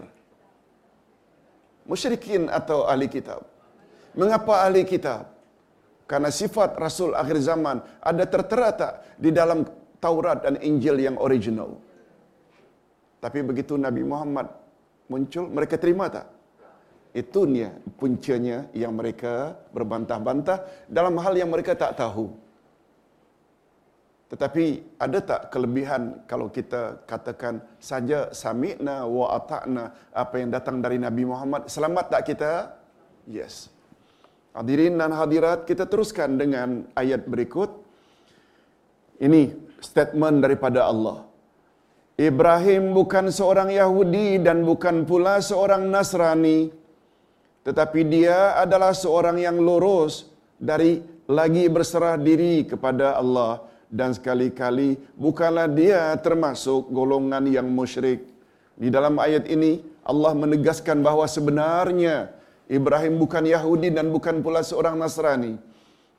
Musyrikin 1.90 2.46
atau 2.46 2.86
ahli 2.86 3.10
kitab? 3.10 3.42
Mengapa 4.14 4.62
ahli 4.62 4.86
kitab? 4.86 5.34
Karena 6.06 6.30
sifat 6.30 6.78
Rasul 6.78 7.10
akhir 7.12 7.42
zaman 7.42 7.82
ada 8.00 8.24
tertera 8.24 8.68
tak 8.72 8.92
di 9.18 9.34
dalam 9.34 9.66
Taurat 9.98 10.46
dan 10.46 10.62
Injil 10.62 10.96
yang 11.02 11.18
original. 11.18 11.88
Tapi 13.18 13.38
begitu 13.42 13.74
Nabi 13.74 14.06
Muhammad 14.06 14.46
muncul, 15.10 15.50
mereka 15.50 15.74
terima 15.74 16.06
tak? 16.06 16.26
Itu 17.16 17.48
ni 17.48 17.66
puncanya 17.98 18.70
yang 18.76 18.94
mereka 18.94 19.58
berbantah-bantah 19.74 20.86
dalam 20.86 21.18
hal 21.18 21.34
yang 21.34 21.50
mereka 21.50 21.74
tak 21.74 21.98
tahu. 21.98 22.30
Tetapi 24.28 24.64
ada 25.00 25.18
tak 25.24 25.40
kelebihan 25.48 26.20
kalau 26.28 26.52
kita 26.52 27.00
katakan 27.08 27.64
saja 27.80 28.28
sami'na 28.28 29.08
wa 29.08 29.32
ata'na 29.40 30.12
apa 30.12 30.34
yang 30.36 30.52
datang 30.52 30.84
dari 30.84 31.00
Nabi 31.00 31.24
Muhammad 31.24 31.64
selamat 31.64 32.12
tak 32.12 32.22
kita? 32.28 32.52
Yes. 33.24 33.72
Hadirin 34.52 34.98
dan 34.98 35.14
hadirat, 35.14 35.70
kita 35.70 35.86
teruskan 35.86 36.34
dengan 36.34 36.88
ayat 36.98 37.24
berikut. 37.24 37.70
Ini 39.22 39.54
statement 39.78 40.42
daripada 40.42 40.88
Allah. 40.88 41.27
Ibrahim 42.18 42.98
bukan 42.98 43.30
seorang 43.30 43.70
Yahudi 43.70 44.42
dan 44.42 44.66
bukan 44.66 45.06
pula 45.06 45.38
seorang 45.38 45.86
Nasrani. 45.86 46.66
Tetapi 47.62 48.00
dia 48.10 48.58
adalah 48.58 48.90
seorang 48.90 49.38
yang 49.38 49.54
lurus 49.62 50.26
dari 50.58 50.98
lagi 51.30 51.70
berserah 51.70 52.18
diri 52.18 52.66
kepada 52.66 53.14
Allah. 53.14 53.62
Dan 53.86 54.18
sekali-kali 54.18 54.98
bukanlah 55.14 55.70
dia 55.70 56.10
termasuk 56.18 56.90
golongan 56.90 57.46
yang 57.46 57.70
musyrik. 57.70 58.26
Di 58.74 58.90
dalam 58.90 59.22
ayat 59.22 59.46
ini 59.46 59.78
Allah 60.02 60.34
menegaskan 60.34 60.98
bahawa 61.06 61.30
sebenarnya 61.30 62.34
Ibrahim 62.66 63.14
bukan 63.22 63.46
Yahudi 63.46 63.94
dan 63.94 64.10
bukan 64.10 64.42
pula 64.42 64.66
seorang 64.66 64.98
Nasrani. 64.98 65.54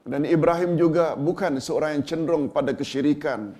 Dan 0.08 0.24
Ibrahim 0.24 0.80
juga 0.80 1.20
bukan 1.20 1.60
seorang 1.60 2.00
yang 2.00 2.04
cenderung 2.08 2.48
pada 2.48 2.72
kesyirikan. 2.72 3.52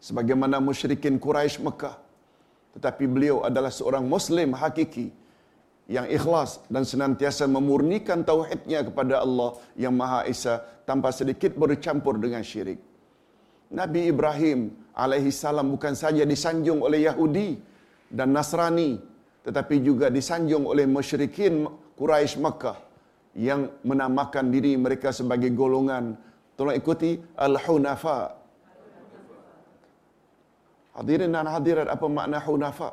Sebagaimana 0.00 0.56
musyrikin 0.64 1.20
Quraisy 1.20 1.60
Mekah. 1.60 1.96
Tetapi 2.76 3.04
beliau 3.04 3.44
adalah 3.44 3.68
seorang 3.68 4.04
Muslim 4.06 4.56
hakiki 4.56 5.12
yang 5.90 6.06
ikhlas 6.06 6.62
dan 6.70 6.86
senantiasa 6.86 7.50
memurnikan 7.50 8.22
tauhidnya 8.22 8.86
kepada 8.86 9.20
Allah 9.26 9.58
yang 9.74 9.92
Maha 9.92 10.22
Esa 10.32 10.62
tanpa 10.86 11.10
sedikit 11.10 11.52
bercampur 11.58 12.14
dengan 12.16 12.46
syirik. 12.46 12.78
Nabi 13.70 14.10
Ibrahim 14.10 14.70
alaihi 14.94 15.34
salam 15.34 15.66
bukan 15.74 15.94
saja 15.98 16.22
disanjung 16.26 16.82
oleh 16.82 17.06
Yahudi 17.06 17.58
dan 18.10 18.34
Nasrani 18.34 18.98
tetapi 19.46 19.82
juga 19.82 20.06
disanjung 20.10 20.66
oleh 20.66 20.86
musyrikin 20.86 21.66
Quraisy 21.98 22.38
Makkah 22.42 22.78
yang 23.38 23.70
menamakan 23.86 24.50
diri 24.50 24.74
mereka 24.74 25.14
sebagai 25.14 25.54
golongan 25.54 26.18
tolong 26.58 26.74
ikuti 26.74 27.14
al-hunafa 27.38 28.39
hadirin 30.96 31.30
dan 31.34 31.46
hadirat 31.54 31.86
apa 31.94 32.06
makna 32.18 32.38
hunafa? 32.46 32.90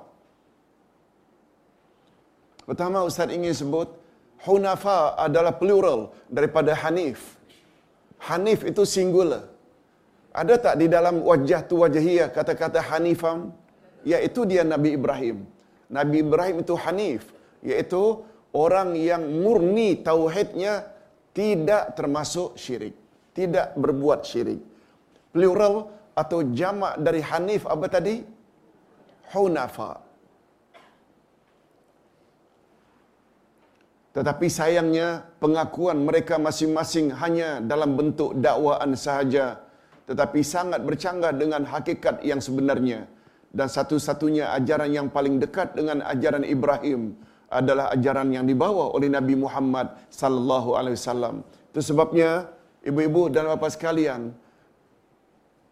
Pertama 2.68 3.02
ustaz 3.10 3.32
ingin 3.38 3.56
sebut 3.56 3.90
hunafa 4.44 5.16
adalah 5.28 5.54
plural 5.62 6.12
daripada 6.28 6.72
hanif. 6.84 7.40
Hanif 8.28 8.66
itu 8.72 8.84
singular. 8.84 9.44
Ada 10.42 10.56
tak 10.66 10.76
di 10.82 10.88
dalam 10.96 11.24
wajah 11.30 11.62
tu 11.70 11.82
wajahiyah 11.82 12.30
kata-kata 12.36 12.80
hanifam? 12.90 13.40
Iaitu 14.06 14.42
dia 14.50 14.62
Nabi 14.62 14.94
Ibrahim. 15.00 15.38
Nabi 15.88 16.20
Ibrahim 16.20 16.58
itu 16.64 16.76
Hanif, 16.76 17.32
iaitu 17.64 18.24
orang 18.52 18.92
yang 19.00 19.24
murni 19.24 20.00
tauhidnya 20.04 20.84
tidak 21.32 21.96
termasuk 21.96 22.60
syirik, 22.60 22.96
tidak 23.32 23.72
berbuat 23.80 24.28
syirik. 24.28 24.60
Plural 25.32 25.88
atau 26.22 26.42
jamak 26.60 26.98
dari 26.98 27.22
Hanif 27.22 27.70
apa 27.70 27.86
tadi? 27.86 28.16
Hunafa. 29.32 30.02
Tetapi 34.18 34.48
sayangnya 34.50 35.30
pengakuan 35.38 36.02
mereka 36.02 36.42
masing-masing 36.42 37.14
hanya 37.22 37.62
dalam 37.62 37.94
bentuk 37.94 38.34
dakwaan 38.42 38.98
sahaja 38.98 39.68
tetapi 40.08 40.40
sangat 40.40 40.82
bercanggah 40.88 41.36
dengan 41.36 41.68
hakikat 41.68 42.24
yang 42.24 42.40
sebenarnya 42.40 43.04
dan 43.52 43.68
satu-satunya 43.68 44.56
ajaran 44.56 44.90
yang 44.98 45.08
paling 45.12 45.36
dekat 45.44 45.76
dengan 45.76 46.00
ajaran 46.14 46.48
Ibrahim 46.48 47.12
adalah 47.52 47.92
ajaran 47.96 48.32
yang 48.32 48.48
dibawa 48.48 48.96
oleh 48.96 49.12
Nabi 49.12 49.36
Muhammad 49.36 49.88
sallallahu 50.12 50.80
alaihi 50.80 50.96
wasallam. 51.00 51.36
Itu 51.72 51.80
sebabnya 51.84 52.48
ibu-ibu 52.88 53.28
dan 53.32 53.52
bapa 53.52 53.68
sekalian, 53.68 54.32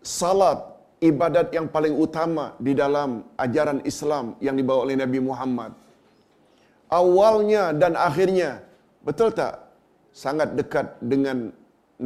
salat 0.05 0.59
ibadat 1.09 1.47
yang 1.57 1.67
paling 1.75 1.95
utama 2.05 2.45
di 2.65 2.73
dalam 2.81 3.09
ajaran 3.45 3.79
Islam 3.91 4.25
yang 4.45 4.55
dibawa 4.59 4.79
oleh 4.85 4.97
Nabi 5.03 5.19
Muhammad. 5.29 5.71
Awalnya 6.99 7.63
dan 7.81 7.93
akhirnya, 8.07 8.49
betul 9.07 9.29
tak? 9.39 9.53
Sangat 10.23 10.49
dekat 10.59 10.87
dengan 11.11 11.37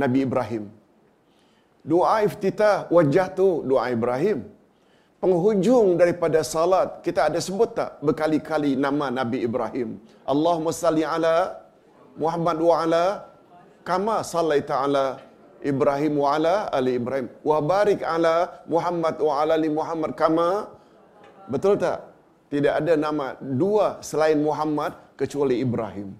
Nabi 0.01 0.19
Ibrahim. 0.27 0.63
Doa 1.91 2.15
iftitah 2.27 2.89
wajah 2.95 3.27
tu 3.39 3.47
doa 3.69 3.85
Ibrahim 3.97 4.39
penghujung 5.21 5.87
daripada 6.01 6.39
salat 6.53 7.03
kita 7.05 7.27
ada 7.27 7.39
sebut 7.47 7.69
tak 7.79 7.99
berkali-kali 8.07 8.71
nama 8.85 9.11
Nabi 9.19 9.39
Ibrahim 9.47 9.89
Allahumma 10.31 10.71
salli 10.83 11.03
ala 11.03 11.59
Muhammad 12.23 12.57
wa 12.67 12.75
ala 12.83 13.05
kama 13.89 14.17
sallaita 14.33 14.75
ala 14.83 15.05
Ibrahim 15.63 16.13
wa 16.23 16.27
ala 16.35 16.55
ali 16.71 16.95
Ibrahim. 16.99 17.27
Wa 17.43 17.57
barik 17.59 18.01
ala 18.03 18.63
Muhammad 18.73 19.15
wa 19.19 19.33
ala 19.41 19.53
ali 19.59 19.69
Muhammad. 19.71 20.11
Kama 20.15 20.67
betul 21.51 21.75
tak? 21.75 21.99
Tidak 22.49 22.73
ada 22.81 22.93
nama 22.97 23.37
dua 23.37 24.01
selain 24.01 24.39
Muhammad 24.41 24.95
kecuali 25.19 25.61
Ibrahim. 25.61 26.15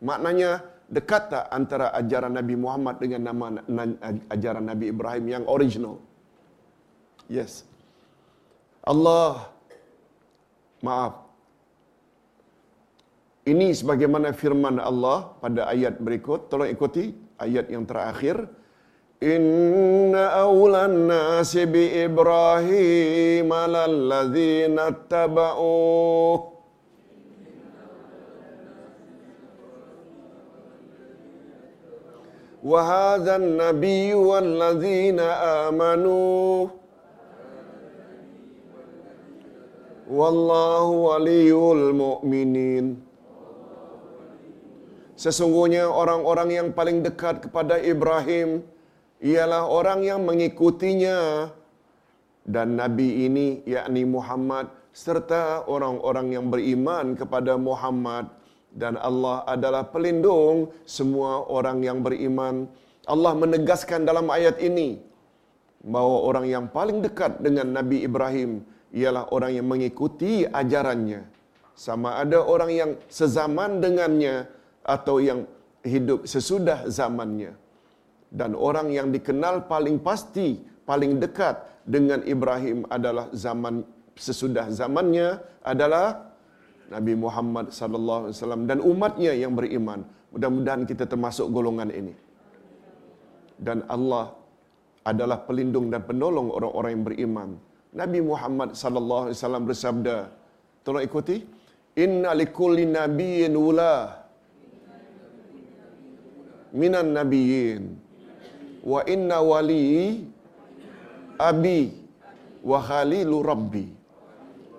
Maknanya 0.00 0.64
dekat 0.88 1.22
tak 1.32 1.44
antara 1.58 1.92
ajaran 2.00 2.32
Nabi 2.38 2.54
Muhammad 2.56 2.96
dengan 3.02 3.20
nama 3.28 3.46
ajaran 4.34 4.64
Nabi 4.64 4.88
Ibrahim 4.94 5.24
yang 5.34 5.44
original? 5.50 6.00
Yes. 7.28 7.64
Allah 8.84 9.48
maaf. 10.84 11.24
Ini 13.44 13.76
sebagaimana 13.76 14.32
firman 14.32 14.80
Allah 14.80 15.36
pada 15.44 15.68
ayat 15.68 16.00
berikut. 16.00 16.48
Tolong 16.48 16.68
ikuti 16.72 17.12
ayat 17.36 17.68
yang 17.68 17.84
terakhir 17.84 18.48
Inna 19.23 20.47
awlan 20.47 21.11
nasi 21.11 21.67
bi 21.67 21.91
Ibrahim 22.07 23.49
laladzina 23.51 24.95
taba'uh 25.09 26.59
وهذا 32.59 33.35
النبي 33.39 34.13
والذين 34.19 35.19
آمنوا 35.63 36.67
Wallahu 40.09 41.05
waliyul 41.05 41.93
mu'minin. 41.93 42.97
Sesungguhnya 45.13 45.85
orang-orang 45.85 46.49
yang 46.49 46.67
paling 46.73 47.05
dekat 47.05 47.45
kepada 47.45 47.77
Ibrahim 47.77 48.65
ialah 49.24 49.64
orang 49.64 50.04
yang 50.04 50.20
mengikutinya 50.28 51.48
dan 52.44 52.76
Nabi 52.76 53.24
ini 53.24 53.64
yakni 53.64 54.04
Muhammad 54.04 54.68
serta 54.92 55.64
orang-orang 55.64 56.36
yang 56.36 56.46
beriman 56.52 57.16
kepada 57.16 57.56
Muhammad 57.56 58.28
dan 58.76 59.00
Allah 59.00 59.40
adalah 59.48 59.88
pelindung 59.88 60.76
semua 60.84 61.48
orang 61.48 61.80
yang 61.80 62.04
beriman. 62.04 62.68
Allah 63.08 63.32
menegaskan 63.32 64.04
dalam 64.04 64.28
ayat 64.28 64.60
ini 64.60 65.00
bahawa 65.80 66.16
orang 66.28 66.46
yang 66.52 66.64
paling 66.68 67.00
dekat 67.00 67.40
dengan 67.40 67.72
Nabi 67.72 68.04
Ibrahim 68.04 68.60
ialah 68.92 69.32
orang 69.32 69.56
yang 69.56 69.66
mengikuti 69.72 70.44
ajarannya. 70.44 71.24
Sama 71.74 72.20
ada 72.22 72.38
orang 72.44 72.70
yang 72.70 72.90
sezaman 73.08 73.80
dengannya 73.82 74.46
atau 74.84 75.16
yang 75.18 75.48
hidup 75.82 76.28
sesudah 76.28 76.86
zamannya. 76.86 77.63
Dan 78.34 78.58
orang 78.58 78.90
yang 78.90 79.14
dikenal 79.14 79.70
paling 79.70 80.02
pasti, 80.02 80.58
paling 80.82 81.22
dekat 81.22 81.62
dengan 81.86 82.18
Ibrahim 82.26 82.82
adalah 82.90 83.30
zaman 83.30 83.86
sesudah 84.18 84.66
zamannya 84.70 85.38
adalah 85.62 86.34
Nabi 86.90 87.14
Muhammad 87.18 87.70
sallallahu 87.78 88.20
alaihi 88.28 88.36
wasallam 88.36 88.62
dan 88.70 88.78
umatnya 88.82 89.32
yang 89.34 89.54
beriman. 89.58 90.02
Mudah-mudahan 90.34 90.82
kita 90.82 91.06
termasuk 91.06 91.46
golongan 91.54 91.90
ini. 91.94 92.14
Dan 93.54 93.86
Allah 93.86 94.34
adalah 95.06 95.38
pelindung 95.46 95.86
dan 95.94 96.02
penolong 96.02 96.50
orang-orang 96.50 96.90
yang 96.98 97.04
beriman. 97.06 97.48
Nabi 97.94 98.18
Muhammad 98.18 98.74
sallallahu 98.74 99.30
alaihi 99.30 99.38
wasallam 99.38 99.64
bersabda, 99.70 100.16
tolong 100.82 101.06
ikuti, 101.06 101.46
"Inna 101.94 102.34
likulli 102.34 102.82
nabiyyin 102.90 103.54
wula 103.54 104.26
minan 106.74 107.14
nabiyyin 107.14 108.03
wa 108.92 109.00
inna 109.14 109.38
wali 109.40 110.22
abi 111.50 111.80
wa 112.70 112.78
khalilu 112.88 113.40
rabbi." 113.40 113.86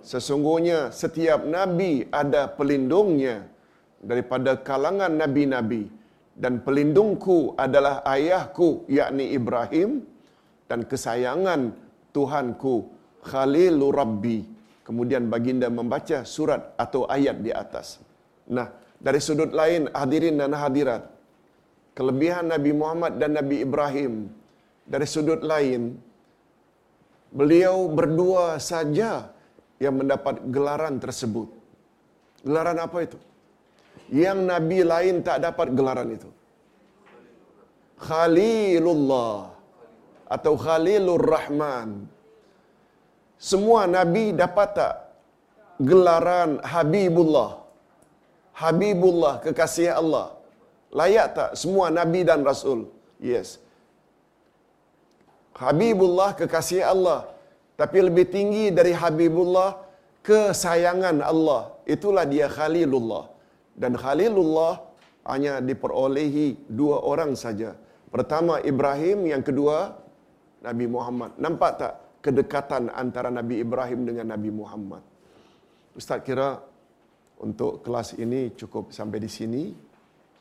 Sesungguhnya 0.06 0.94
setiap 1.02 1.42
nabi 1.58 2.06
ada 2.22 2.46
pelindungnya 2.58 3.50
daripada 3.98 4.54
kalangan 4.68 5.10
nabi-nabi 5.10 5.90
dan 6.38 6.62
pelindungku 6.66 7.56
adalah 7.66 8.06
ayahku 8.06 8.86
yakni 8.92 9.34
Ibrahim 9.34 10.04
dan 10.70 10.84
kesayangan 10.84 11.74
Tuhanku 12.12 12.76
Khalilur 13.24 13.96
Rabbi. 13.96 14.38
Kemudian 14.86 15.26
baginda 15.34 15.68
membaca 15.72 16.22
surat 16.22 16.78
atau 16.78 17.10
ayat 17.10 17.42
di 17.42 17.50
atas. 17.50 17.98
Nah, 18.46 18.70
dari 19.02 19.18
sudut 19.18 19.50
lain 19.50 19.90
hadirin 19.90 20.38
dan 20.38 20.54
hadirat, 20.54 21.10
kelebihan 21.98 22.46
Nabi 22.54 22.72
Muhammad 22.80 23.14
dan 23.22 23.32
Nabi 23.40 23.64
Ibrahim 23.66 24.14
dari 24.94 25.08
sudut 25.14 25.42
lain 25.52 25.96
beliau 27.40 27.78
berdua 27.98 28.46
saja 28.72 29.12
yang 29.84 29.96
mendapat 30.00 30.36
gelaran 30.56 30.96
tersebut. 31.04 31.50
Gelaran 32.46 32.80
apa 32.86 32.98
itu? 33.08 33.20
Yang 34.22 34.40
nabi 34.52 34.80
lain 34.92 35.16
tak 35.28 35.42
dapat 35.48 35.68
gelaran 35.78 36.10
itu. 36.18 36.30
Khalilullah 38.08 39.50
atau 40.36 40.54
Khalilur 40.66 41.26
Rahman. 41.36 41.90
Semua 43.50 43.82
nabi 43.98 44.32
dapat 44.44 44.70
tak 44.80 44.94
gelaran 45.90 46.62
Habibullah? 46.64 47.52
Habibullah 48.56 49.36
kekasih 49.44 49.92
Allah. 50.02 50.35
Layak 50.92 51.28
tak 51.38 51.50
semua 51.62 51.90
nabi 51.90 52.22
dan 52.28 52.46
rasul? 52.46 52.92
Yes. 53.18 53.58
Habibullah 55.56 56.36
kekasih 56.36 56.84
Allah. 56.84 57.32
Tapi 57.76 58.08
lebih 58.08 58.28
tinggi 58.32 58.72
dari 58.72 58.92
Habibullah 58.96 59.80
kesayangan 60.24 61.20
Allah. 61.24 61.76
Itulah 61.84 62.24
dia 62.28 62.48
Khalilullah. 62.48 63.32
Dan 63.76 64.00
Khalilullah 64.00 64.84
hanya 65.28 65.60
diperolehi 65.60 66.56
dua 66.72 67.04
orang 67.04 67.36
saja. 67.36 67.76
Pertama 68.14 68.64
Ibrahim, 68.64 69.28
yang 69.28 69.44
kedua 69.44 70.00
Nabi 70.64 70.86
Muhammad. 70.88 71.36
Nampak 71.36 71.72
tak 71.82 71.94
kedekatan 72.24 72.88
antara 72.90 73.30
Nabi 73.30 73.60
Ibrahim 73.60 74.08
dengan 74.08 74.32
Nabi 74.34 74.50
Muhammad? 74.50 75.04
Ustaz 75.96 76.24
kira 76.24 76.60
untuk 77.40 77.84
kelas 77.84 78.16
ini 78.16 78.56
cukup 78.56 78.96
sampai 78.96 79.20
di 79.20 79.30
sini. 79.32 79.64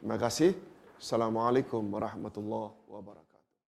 Terima 0.04 0.20
kasih. 0.20 0.52
Assalamualaikum 1.00 1.80
warahmatullahi. 1.80 2.76